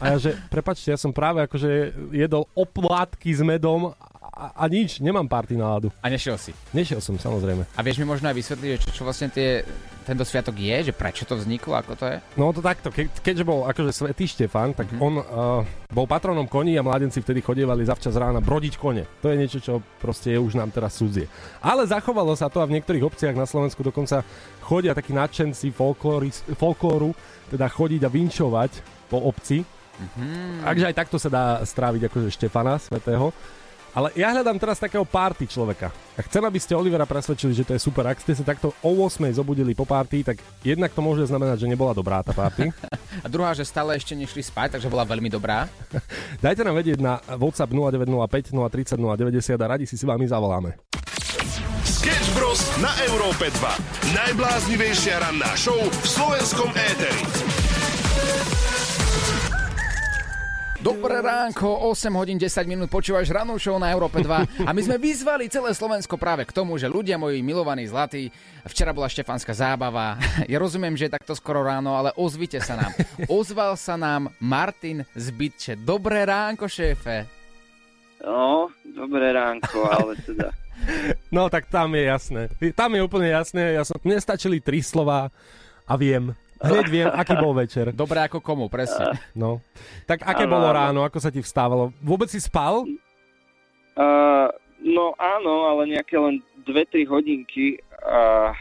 [0.00, 3.92] A ja, že prepačte, ja som práve akože jedol oplátky s medom
[4.32, 5.92] a, a nič, nemám party náladu.
[6.00, 6.56] A nešiel si.
[6.72, 7.68] Nešiel som, samozrejme.
[7.76, 9.60] A vieš mi možno aj vysvetliť, že čo, čo vlastne tie
[10.02, 10.90] tento sviatok je?
[10.90, 11.78] Že prečo to vzniklo?
[11.78, 12.16] Ako to je?
[12.34, 15.04] No to takto, ke, keďže bol akože svetý Štefan, tak mm-hmm.
[15.04, 15.24] on uh,
[15.94, 19.06] bol patronom koní a mladenci vtedy chodievali zavčas rána brodiť kone.
[19.22, 21.30] To je niečo, čo proste je už nám teraz cudzie.
[21.62, 24.26] Ale zachovalo sa to a v niektorých obciach na Slovensku dokonca
[24.64, 25.70] chodia takí nadšenci
[26.58, 27.14] folklóru,
[27.54, 28.72] teda chodiť a vinčovať
[29.06, 29.62] po obci.
[29.92, 30.64] Mm-hmm.
[30.64, 33.34] Takže aj takto sa dá stráviť akože Štefana svetého.
[33.92, 35.92] Ale ja hľadám teraz takého party človeka.
[36.16, 38.08] A chcem, aby ste Olivera presvedčili, že to je super.
[38.08, 41.68] Ak ste sa takto o 8 zobudili po party, tak jednak to môže znamenať, že
[41.68, 42.72] nebola dobrá tá party.
[43.24, 45.68] A druhá, že stále ešte nešli spať, takže bola veľmi dobrá.
[46.44, 50.80] Dajte nám vedieť na WhatsApp 0905 030 090 a radi si si vami zavoláme.
[51.84, 52.64] Sketch Bros.
[52.80, 54.16] na Európe 2.
[54.16, 57.61] Najbláznivejšia ranná show v slovenskom éteri.
[60.82, 64.98] Dobré ránko, 8 hodín 10 minút počúvaš ranú show na Európe 2 a my sme
[64.98, 68.34] vyzvali celé Slovensko práve k tomu, že ľudia moji milovaní zlatí,
[68.66, 70.18] včera bola štefanská zábava,
[70.50, 72.90] ja rozumiem, že je takto skoro ráno, ale ozvite sa nám.
[73.30, 75.78] Ozval sa nám Martin z Bytče.
[75.78, 77.30] Dobré ránko, šéfe.
[78.18, 80.50] No, dobré ránko, ale teda...
[81.30, 82.42] No, tak tam je jasné.
[82.74, 83.78] Tam je úplne jasné.
[83.78, 85.30] Ja som, mne stačili tri slova
[85.86, 86.34] a viem.
[86.62, 87.90] Hneď viem, aký bol večer.
[87.90, 89.18] Dobre ako komu, presne.
[89.34, 89.58] No.
[90.06, 91.90] Tak aké bolo ráno, ako sa ti vstávalo?
[91.98, 92.86] Vôbec si spal?
[93.92, 94.48] Uh,
[94.80, 98.54] no áno, ale nejaké len 2-3 hodinky a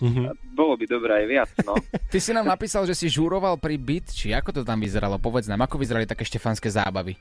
[0.00, 0.32] uh-huh.
[0.52, 1.74] bolo by dobré aj viac, no.
[2.12, 5.16] Ty si nám napísal, že si žúroval pri byt, či ako to tam vyzeralo?
[5.16, 7.16] Povedz nám, ako vyzerali také štefanské zábavy?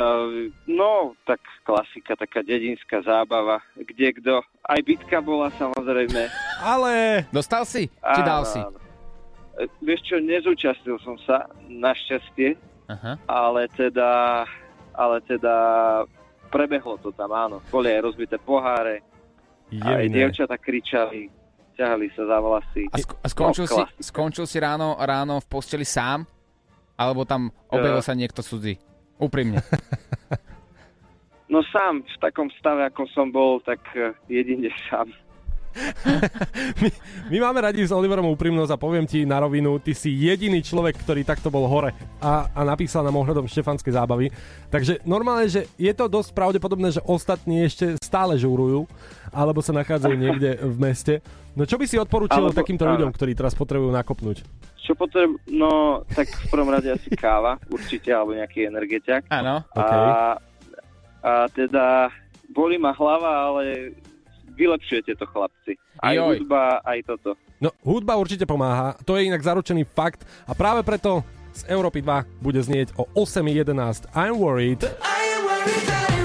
[0.00, 4.40] Uh, no, tak klasika, taká dedinská zábava, kde kto.
[4.64, 6.24] Aj bitka bola samozrejme.
[6.64, 7.24] Ale...
[7.28, 7.92] Dostal si?
[7.92, 8.60] Či dal si?
[8.64, 8.89] Áno.
[9.78, 13.18] Vieš čo, nezúčastnil som sa, našťastie, Aha.
[13.24, 14.42] ale teda,
[14.92, 15.54] ale teda
[16.48, 17.60] prebehlo to tam, áno.
[17.68, 19.04] Boli aj rozbité poháre,
[19.70, 20.14] aj Jemine.
[20.16, 21.28] dievčata kričali,
[21.76, 22.82] ťahali sa za vlasy.
[22.88, 24.00] A, sk- a skončil, no, si, klasika.
[24.02, 26.24] skončil si ráno, ráno v posteli sám?
[26.94, 28.04] Alebo tam objavil Eh.
[28.04, 28.76] sa niekto cudzí?
[29.16, 29.60] Úprimne.
[31.50, 35.10] No sám, v takom stave, ako som bol, tak eh, jedine sám.
[37.30, 40.98] My máme radi s Oliverom úprimnosť a poviem ti na rovinu, ty si jediný človek,
[40.98, 44.34] ktorý takto bol hore a, a napísal nám ohľadom štefanskej zábavy.
[44.68, 48.90] Takže normálne, že je to dosť pravdepodobné, že ostatní ešte stále žúrujú
[49.30, 51.14] alebo sa nachádzajú niekde v meste.
[51.54, 52.94] No čo by si odporúčil Alebo- takýmto áno.
[52.98, 54.42] ľuďom, ktorí teraz potrebujú nakopnúť?
[54.80, 55.38] Čo potrebujem?
[55.54, 59.26] No, tak v prvom rade asi káva, určite, alebo nejaký energetiak.
[59.30, 59.62] Áno.
[59.78, 60.34] A,
[61.22, 62.10] a teda
[62.50, 63.94] boli ma hlava, ale
[64.60, 65.80] vylepšujete to, chlapci.
[66.04, 66.44] Aj Joj.
[66.44, 67.30] hudba, aj toto.
[67.56, 71.24] No, hudba určite pomáha, to je inak zaručený fakt a práve preto
[71.56, 74.84] z Európy 2 bude znieť o 8.11 I'm Worried.
[74.84, 76.19] I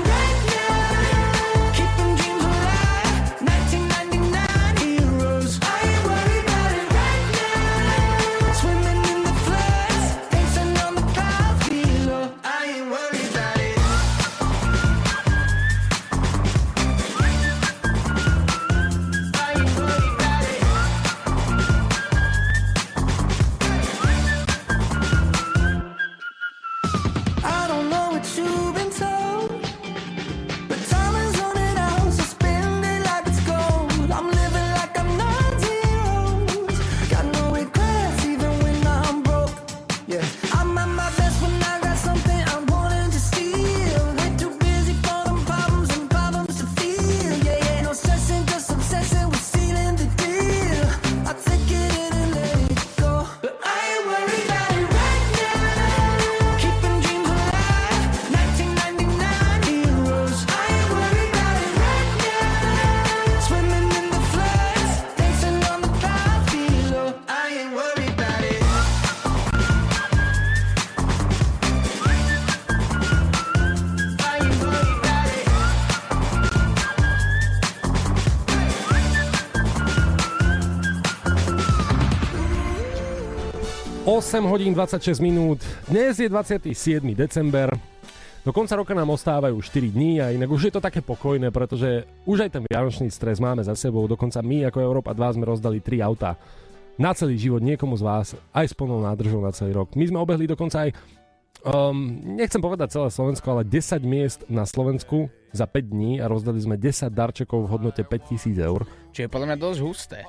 [84.35, 85.63] 8 hodín 26 minút.
[85.87, 86.67] Dnes je 27.
[87.15, 87.71] december.
[88.43, 92.03] Do konca roka nám ostávajú 4 dní a inak už je to také pokojné, pretože
[92.27, 94.03] už aj ten vianočný stres máme za sebou.
[94.11, 96.35] Dokonca my ako Európa 2 sme rozdali 3 autá
[96.99, 99.95] na celý život niekomu z vás aj s plnou nádržou na celý rok.
[99.95, 100.91] My sme obehli dokonca aj,
[101.63, 106.59] um, nechcem povedať celé Slovensko, ale 10 miest na Slovensku za 5 dní a rozdali
[106.59, 108.83] sme 10 darčekov v hodnote 5000 eur.
[109.15, 110.19] Čo je podľa mňa dosť husté.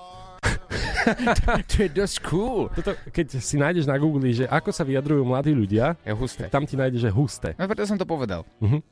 [1.70, 2.66] to je dosť cool.
[2.72, 6.50] Toto, keď si nájdeš na Google, že ako sa vyjadrujú mladí ľudia, Je husté.
[6.50, 7.48] tam ti nájdeš, že husté.
[7.54, 8.42] No preto som to povedal.
[8.58, 8.82] Mhm.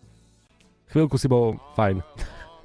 [0.87, 2.05] Chvíľku si bol fajn.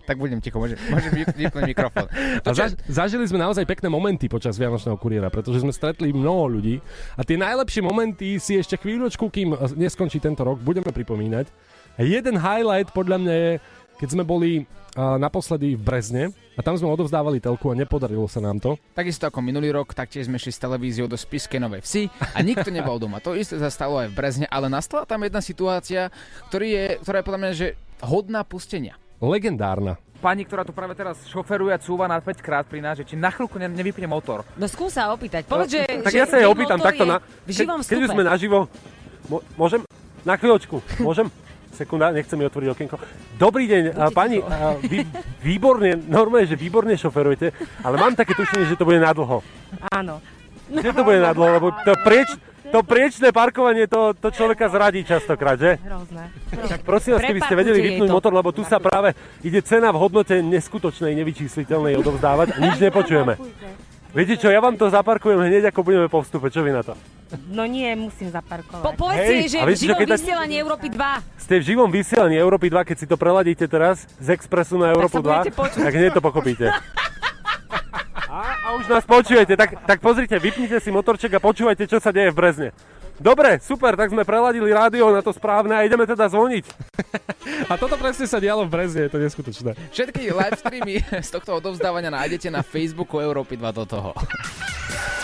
[0.10, 2.10] tak budem ticho, môžem, môžem vyp- vypnúť mikrofón.
[2.42, 6.82] A zaž, zažili sme naozaj pekné momenty počas Vianočného kuriéra, pretože sme stretli mnoho ľudí
[7.14, 11.54] a tie najlepšie momenty si ešte chvíľočku, kým neskončí tento rok, budeme pripomínať.
[11.94, 13.52] A jeden highlight podľa mňa je,
[14.00, 16.24] keď sme boli uh, naposledy v Brezne
[16.56, 18.80] a tam sme odovzdávali telku a nepodarilo sa nám to.
[18.96, 22.72] Takisto ako minulý rok, taktiež sme šli s televíziou do Spiskej Novej Vsi a nikto
[22.72, 23.20] nebol doma.
[23.20, 26.08] To isté sa stalo aj v Brezne, ale nastala tam jedna situácia,
[26.48, 27.68] ktorý je, ktorá je podľa mňa že
[28.00, 28.96] hodná pustenia.
[29.20, 30.00] Legendárna.
[30.20, 33.16] Pani, ktorá tu práve teraz šoferuje a cúva na 5 krát pri nás, že či
[33.16, 34.44] na chvíľku ne, nevypne motor.
[34.56, 35.48] No skús sa opýtať.
[35.48, 37.24] Povedz, že, tak že ja sa jej opýtam takto na...
[37.48, 38.68] v živom keď už sme naživo,
[39.56, 39.84] môžem?
[40.28, 41.32] Na chvíľočku, môžem?
[41.80, 43.00] Sekunda, nechcem mi otvoriť okienko.
[43.40, 45.08] Dobrý deň, a pani, a vy,
[45.40, 47.56] výborne, normálne, že výborne šoferujete,
[47.88, 49.40] ale mám také tušenie, že to bude nadlho.
[49.88, 50.20] Áno.
[50.68, 52.36] Že to bude nadlho, lebo to, prieč,
[52.68, 55.80] to priečné parkovanie to, to človeka zradí častokrát, že?
[55.80, 56.36] Hrozné.
[56.52, 58.16] Tak prosím vás, keby ste vedeli vypnúť to.
[58.20, 63.40] motor, lebo tu sa práve ide cena v hodnote neskutočnej, nevyčísliteľnej odovzdávať a nič nepočujeme.
[64.10, 66.50] Viete čo, ja vám to zaparkujem hneď, ako budeme po vstupe.
[66.50, 66.98] Čo vy na to?
[67.54, 68.82] No nie, musím zaparkovať.
[68.82, 71.38] Po- povedz Hej, si, že v živom čo, keď tak- vysielaní Európy 2.
[71.38, 75.22] Ste v živom vysielaní Európy 2, keď si to preladíte teraz z Expressu na Európu
[75.22, 75.82] budete 2, počuť.
[75.86, 76.66] tak hneď to pochopíte.
[78.30, 82.10] A, a už nás počujete, tak, tak pozrite, vypnite si motorček a počúvajte, čo sa
[82.10, 82.70] deje v Brezne.
[83.20, 86.66] Dobre, super, tak sme preladili rádio na to správne a ideme teda zvoniť.
[87.72, 89.76] A toto presne sa dialo v Brezne, je to neskutočné.
[89.92, 94.10] Všetky live streamy z tohto odovzdávania nájdete na Facebooku Európy 2 do toho.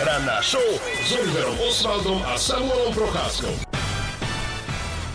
[0.04, 3.54] Ranná show s Oliverom Osvaldom a Samuelom Procházkou.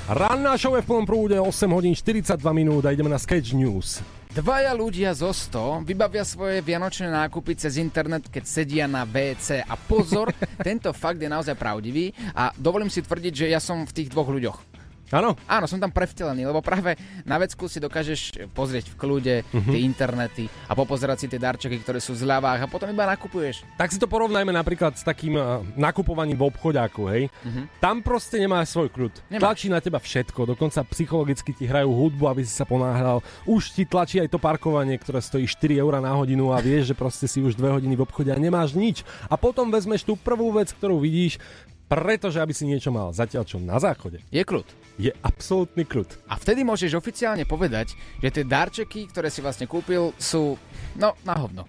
[0.08, 4.00] Ranná show je v plnom prúde 8 hodín 42 minút a ideme na Sketch News.
[4.30, 9.66] Dvaja ľudia zo 100 vybavia svoje vianočné nákupy cez internet, keď sedia na WC.
[9.66, 10.30] A pozor,
[10.62, 14.30] tento fakt je naozaj pravdivý a dovolím si tvrdiť, že ja som v tých dvoch
[14.30, 14.79] ľuďoch.
[15.10, 15.34] Áno?
[15.44, 19.70] Áno, som tam prevtelený, lebo práve na vecku si dokážeš pozrieť v kľude Mhm.
[19.70, 23.66] tie internety a popozerať si tie darčeky, ktoré sú v zľavách a potom iba nakupuješ.
[23.74, 27.22] Tak si to porovnajme napríklad s takým uh, nakupovaním v obchodiaku, hej.
[27.42, 27.60] Mhm.
[27.78, 29.12] Tam proste nemáš svoj kľud.
[29.28, 29.42] Nemáš.
[29.42, 33.18] Tlačí na teba všetko, dokonca psychologicky ti hrajú hudbu, aby si sa ponáhľal.
[33.44, 36.94] Už ti tlačí aj to parkovanie, ktoré stojí 4 eur na hodinu a vieš, že
[36.94, 39.02] proste si už 2 hodiny v obchode a nemáš nič.
[39.26, 41.42] A potom vezmeš tú prvú vec, ktorú vidíš,
[41.90, 43.10] pretože aby si niečo mal.
[43.10, 44.22] Zatiaľ čo na záchode.
[44.30, 44.62] Je kľud.
[44.94, 46.06] Je absolútny kľud.
[46.30, 50.54] A vtedy môžeš oficiálne povedať, že tie darčeky, ktoré si vlastne kúpil, sú,
[50.94, 51.66] no, na hovno.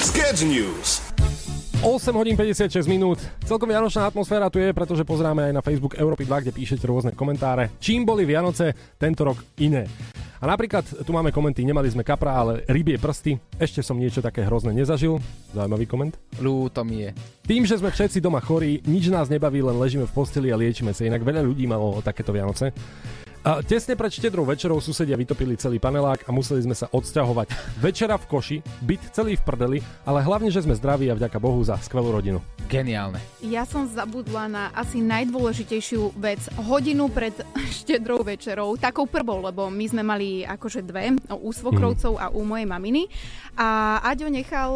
[0.00, 1.04] Sketch News.
[1.84, 3.20] 8 hodín 56 minút.
[3.44, 7.12] Celkom vianočná atmosféra tu je, pretože pozráme aj na Facebook Európy 2, kde píšete rôzne
[7.12, 7.76] komentáre.
[7.76, 9.84] Čím boli Vianoce tento rok iné?
[10.36, 13.40] A napríklad tu máme komenty, nemali sme kapra, ale rybie prsty.
[13.56, 15.16] Ešte som niečo také hrozné nezažil.
[15.56, 16.14] Zaujímavý koment.
[16.36, 17.10] Ľúto mi je.
[17.48, 20.92] Tým, že sme všetci doma chorí, nič nás nebaví, len ležíme v posteli a liečíme
[20.92, 21.08] sa.
[21.08, 22.70] Inak veľa ľudí malo takéto Vianoce.
[23.46, 27.78] A tesne pred štedrou večerou susedia vytopili celý panelák a museli sme sa odsťahovať.
[27.78, 31.62] Večera v koši, byt celý v prdeli, ale hlavne, že sme zdraví a vďaka Bohu
[31.62, 32.42] za skvelú rodinu.
[32.66, 33.22] Geniálne.
[33.46, 36.42] Ja som zabudla na asi najdôležitejšiu vec.
[36.58, 37.38] Hodinu pred
[37.70, 42.66] štedrou večerou, takou prvou, lebo my sme mali akože dve, u svokrovcov a u mojej
[42.66, 43.06] maminy.
[43.54, 44.74] A Aďo nechal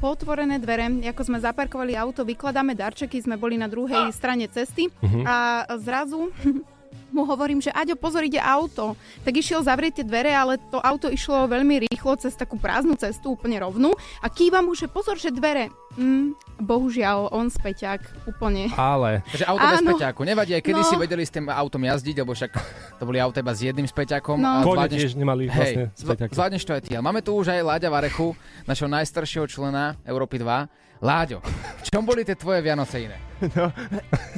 [0.00, 5.20] potvorené dvere, ako sme zaparkovali auto, vykladáme darčeky, sme boli na druhej strane cesty Mhm.
[5.28, 5.36] a
[5.76, 6.32] zrazu
[7.08, 8.92] mu hovorím, že Aďo, pozor, ide auto.
[9.22, 13.32] Tak išiel zavrieť tie dvere, ale to auto išlo veľmi rýchlo cez takú prázdnu cestu,
[13.32, 13.90] úplne rovnú.
[14.18, 15.68] A kýva mu, že pozor, že dvere.
[15.94, 18.68] Mm, bohužiaľ, on späťak úplne.
[18.74, 19.24] Ale...
[19.26, 19.88] Takže auto bez Áno.
[19.88, 20.20] späťaku.
[20.22, 20.84] Nevadí, aj kedy No.
[20.84, 22.52] si vedeli s tým autom jazdiť, lebo však
[22.94, 24.36] to boli auta iba s jedným späťakom.
[24.36, 24.50] No.
[24.50, 26.28] a Kone zvládneš- tiež nemali vlastne Hej, späťaky.
[26.28, 26.90] zv- zvládneš to aj ty.
[26.94, 30.68] Máme tu už aj Láďa Varechu, našho najstaršieho člena Európy 2.
[30.98, 31.44] Láďo,
[31.76, 33.16] v čom boli tie tvoje Vianoce iné?
[33.52, 33.68] No,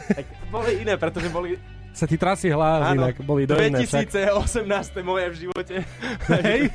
[0.09, 1.55] tak boli iné, pretože boli...
[1.99, 4.07] Sa ti trasie hlas, Áno, inak boli však.
[4.07, 5.75] 2018 moje v živote.
[6.47, 6.71] Hej,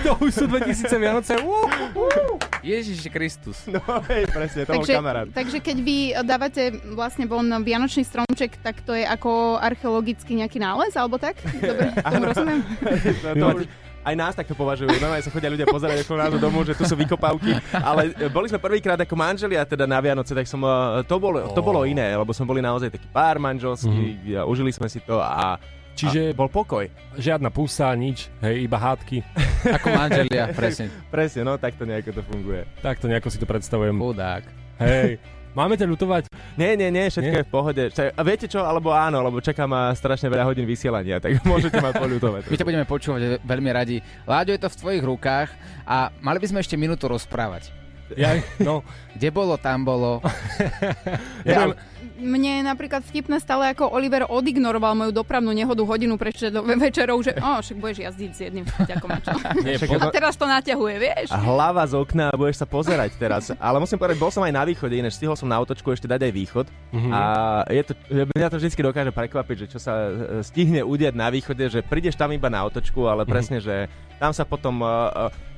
[0.00, 1.36] to už sú 2000 Vianoce.
[1.44, 2.40] Uh, uh.
[2.64, 3.68] Ježiš Kristus.
[3.68, 5.28] No hej, presne, to Takže, kamarát.
[5.28, 10.96] takže keď vy dávate vlastne von vianočný stromček, tak to je ako archeologický nejaký nález,
[10.96, 11.36] alebo tak?
[11.60, 12.60] Dobre, tomu rozumiem.
[12.80, 13.64] to, to už,
[14.02, 14.90] aj nás takto považujú.
[14.98, 17.54] Normálne sa chodia ľudia pozerať okolo nášho domu, že tu sú vykopávky.
[17.72, 21.38] Ale e, boli sme prvýkrát ako manželia teda na Vianoce, tak som, e, to, bolo,
[21.54, 25.22] to bolo iné, lebo sme boli naozaj taký pár manželský, a užili sme si to
[25.22, 25.56] a
[25.92, 26.88] Čiže a bol pokoj.
[27.20, 29.20] Žiadna pusa, nič, hej, iba hádky.
[29.76, 30.88] Ako manželia, presne.
[31.12, 32.64] Presne, no takto nejako to funguje.
[32.80, 33.92] Takto nejako si to predstavujem.
[34.00, 34.44] Chudák.
[34.80, 35.20] Hej,
[35.52, 36.22] máme ťa ľutovať?
[36.54, 37.40] Nie, nie, nie, všetko Nie?
[37.40, 37.82] je v pohode.
[37.90, 41.78] Čak- A viete čo, alebo áno, lebo čaká ma strašne veľa hodín vysielania, tak môžete
[41.78, 42.48] ma poľutovať.
[42.48, 43.96] My ťa budeme počúvať veľmi radi.
[44.24, 45.48] Láďo, je to v tvojich rukách
[45.82, 47.72] a mali by sme ešte minútu rozprávať.
[48.12, 48.84] Ja, no.
[49.16, 50.20] Kde bolo, tam bolo.
[51.48, 51.74] Ja neviem,
[52.22, 56.32] Mne je napríklad vtipné stále, ako Oliver odignoroval moju dopravnú nehodu hodinu pred
[56.78, 59.10] večerou, že o, však budeš jazdiť s jedným ťakom.
[59.66, 61.28] Nie, A teraz to naťahuje, vieš?
[61.34, 63.50] A hlava z okna a budeš sa pozerať teraz.
[63.58, 66.30] Ale musím povedať, bol som aj na východe, ináč stihol som na otočku ešte dať
[66.30, 66.66] aj východ.
[66.94, 67.10] Mhm.
[67.10, 67.20] A
[67.68, 67.92] je to,
[68.38, 70.10] mňa to vždy dokáže prekvapiť, že čo sa e,
[70.46, 73.90] stihne udiať na východe, že prídeš tam iba na otočku, ale presne, že
[74.22, 74.80] tam sa potom...
[74.86, 75.51] Uh,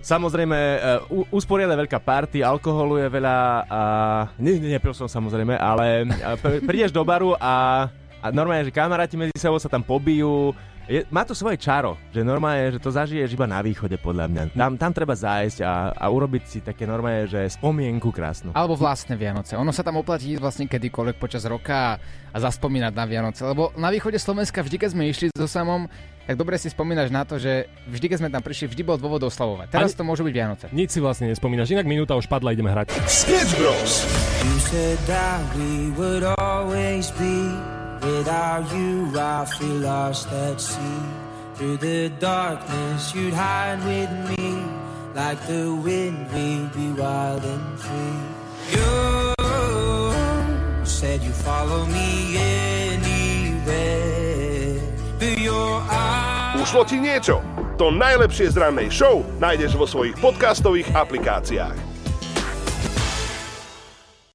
[0.00, 0.58] Samozrejme,
[1.08, 3.36] uh, usporiada veľká party, alkoholu je veľa
[3.68, 3.80] a...
[4.40, 7.84] Nie, nie, nepil som samozrejme, ale uh, pr- prídeš do baru a,
[8.24, 10.56] a normálne, že kamaráti medzi sebou sa tam pobijú.
[10.90, 14.42] Je, má to svoje čaro, že normálne, že to zažiješ iba na východe podľa mňa.
[14.58, 18.50] Tam, tam treba zájsť a, a urobiť si také normálne, že spomienku krásnu.
[18.58, 19.54] Alebo vlastné Vianoce.
[19.54, 21.96] Ono sa tam oplatí ísť vlastne kedykoľvek počas roka a,
[22.34, 23.46] a zaspomínať na Vianoce.
[23.46, 25.86] Lebo na východe Slovenska vždy, keď sme išli so samom,
[26.26, 29.22] tak dobre si spomínaš na to, že vždy, keď sme tam prišli, vždy bol dôvod
[29.26, 29.66] oslavovať.
[29.72, 30.66] Teraz Ani- to môžu byť Vianoce.
[30.70, 32.92] Nič si vlastne nespomínaš, inak minúta už padla, ideme hrať.
[33.08, 34.04] Sketch Bros.
[34.44, 37.50] You said that we would always be.
[38.00, 40.80] Without you, I feel lost at sea.
[41.60, 44.56] Through the darkness, you'd hide with me.
[45.12, 48.16] Like the wind, we'd be wild and free.
[48.72, 49.36] You
[50.86, 52.79] said you follow me anywhere.
[56.70, 57.42] Ušlo ti niečo?
[57.82, 61.89] To najlepšie z rannej show nájdeš vo svojich podcastových aplikáciách.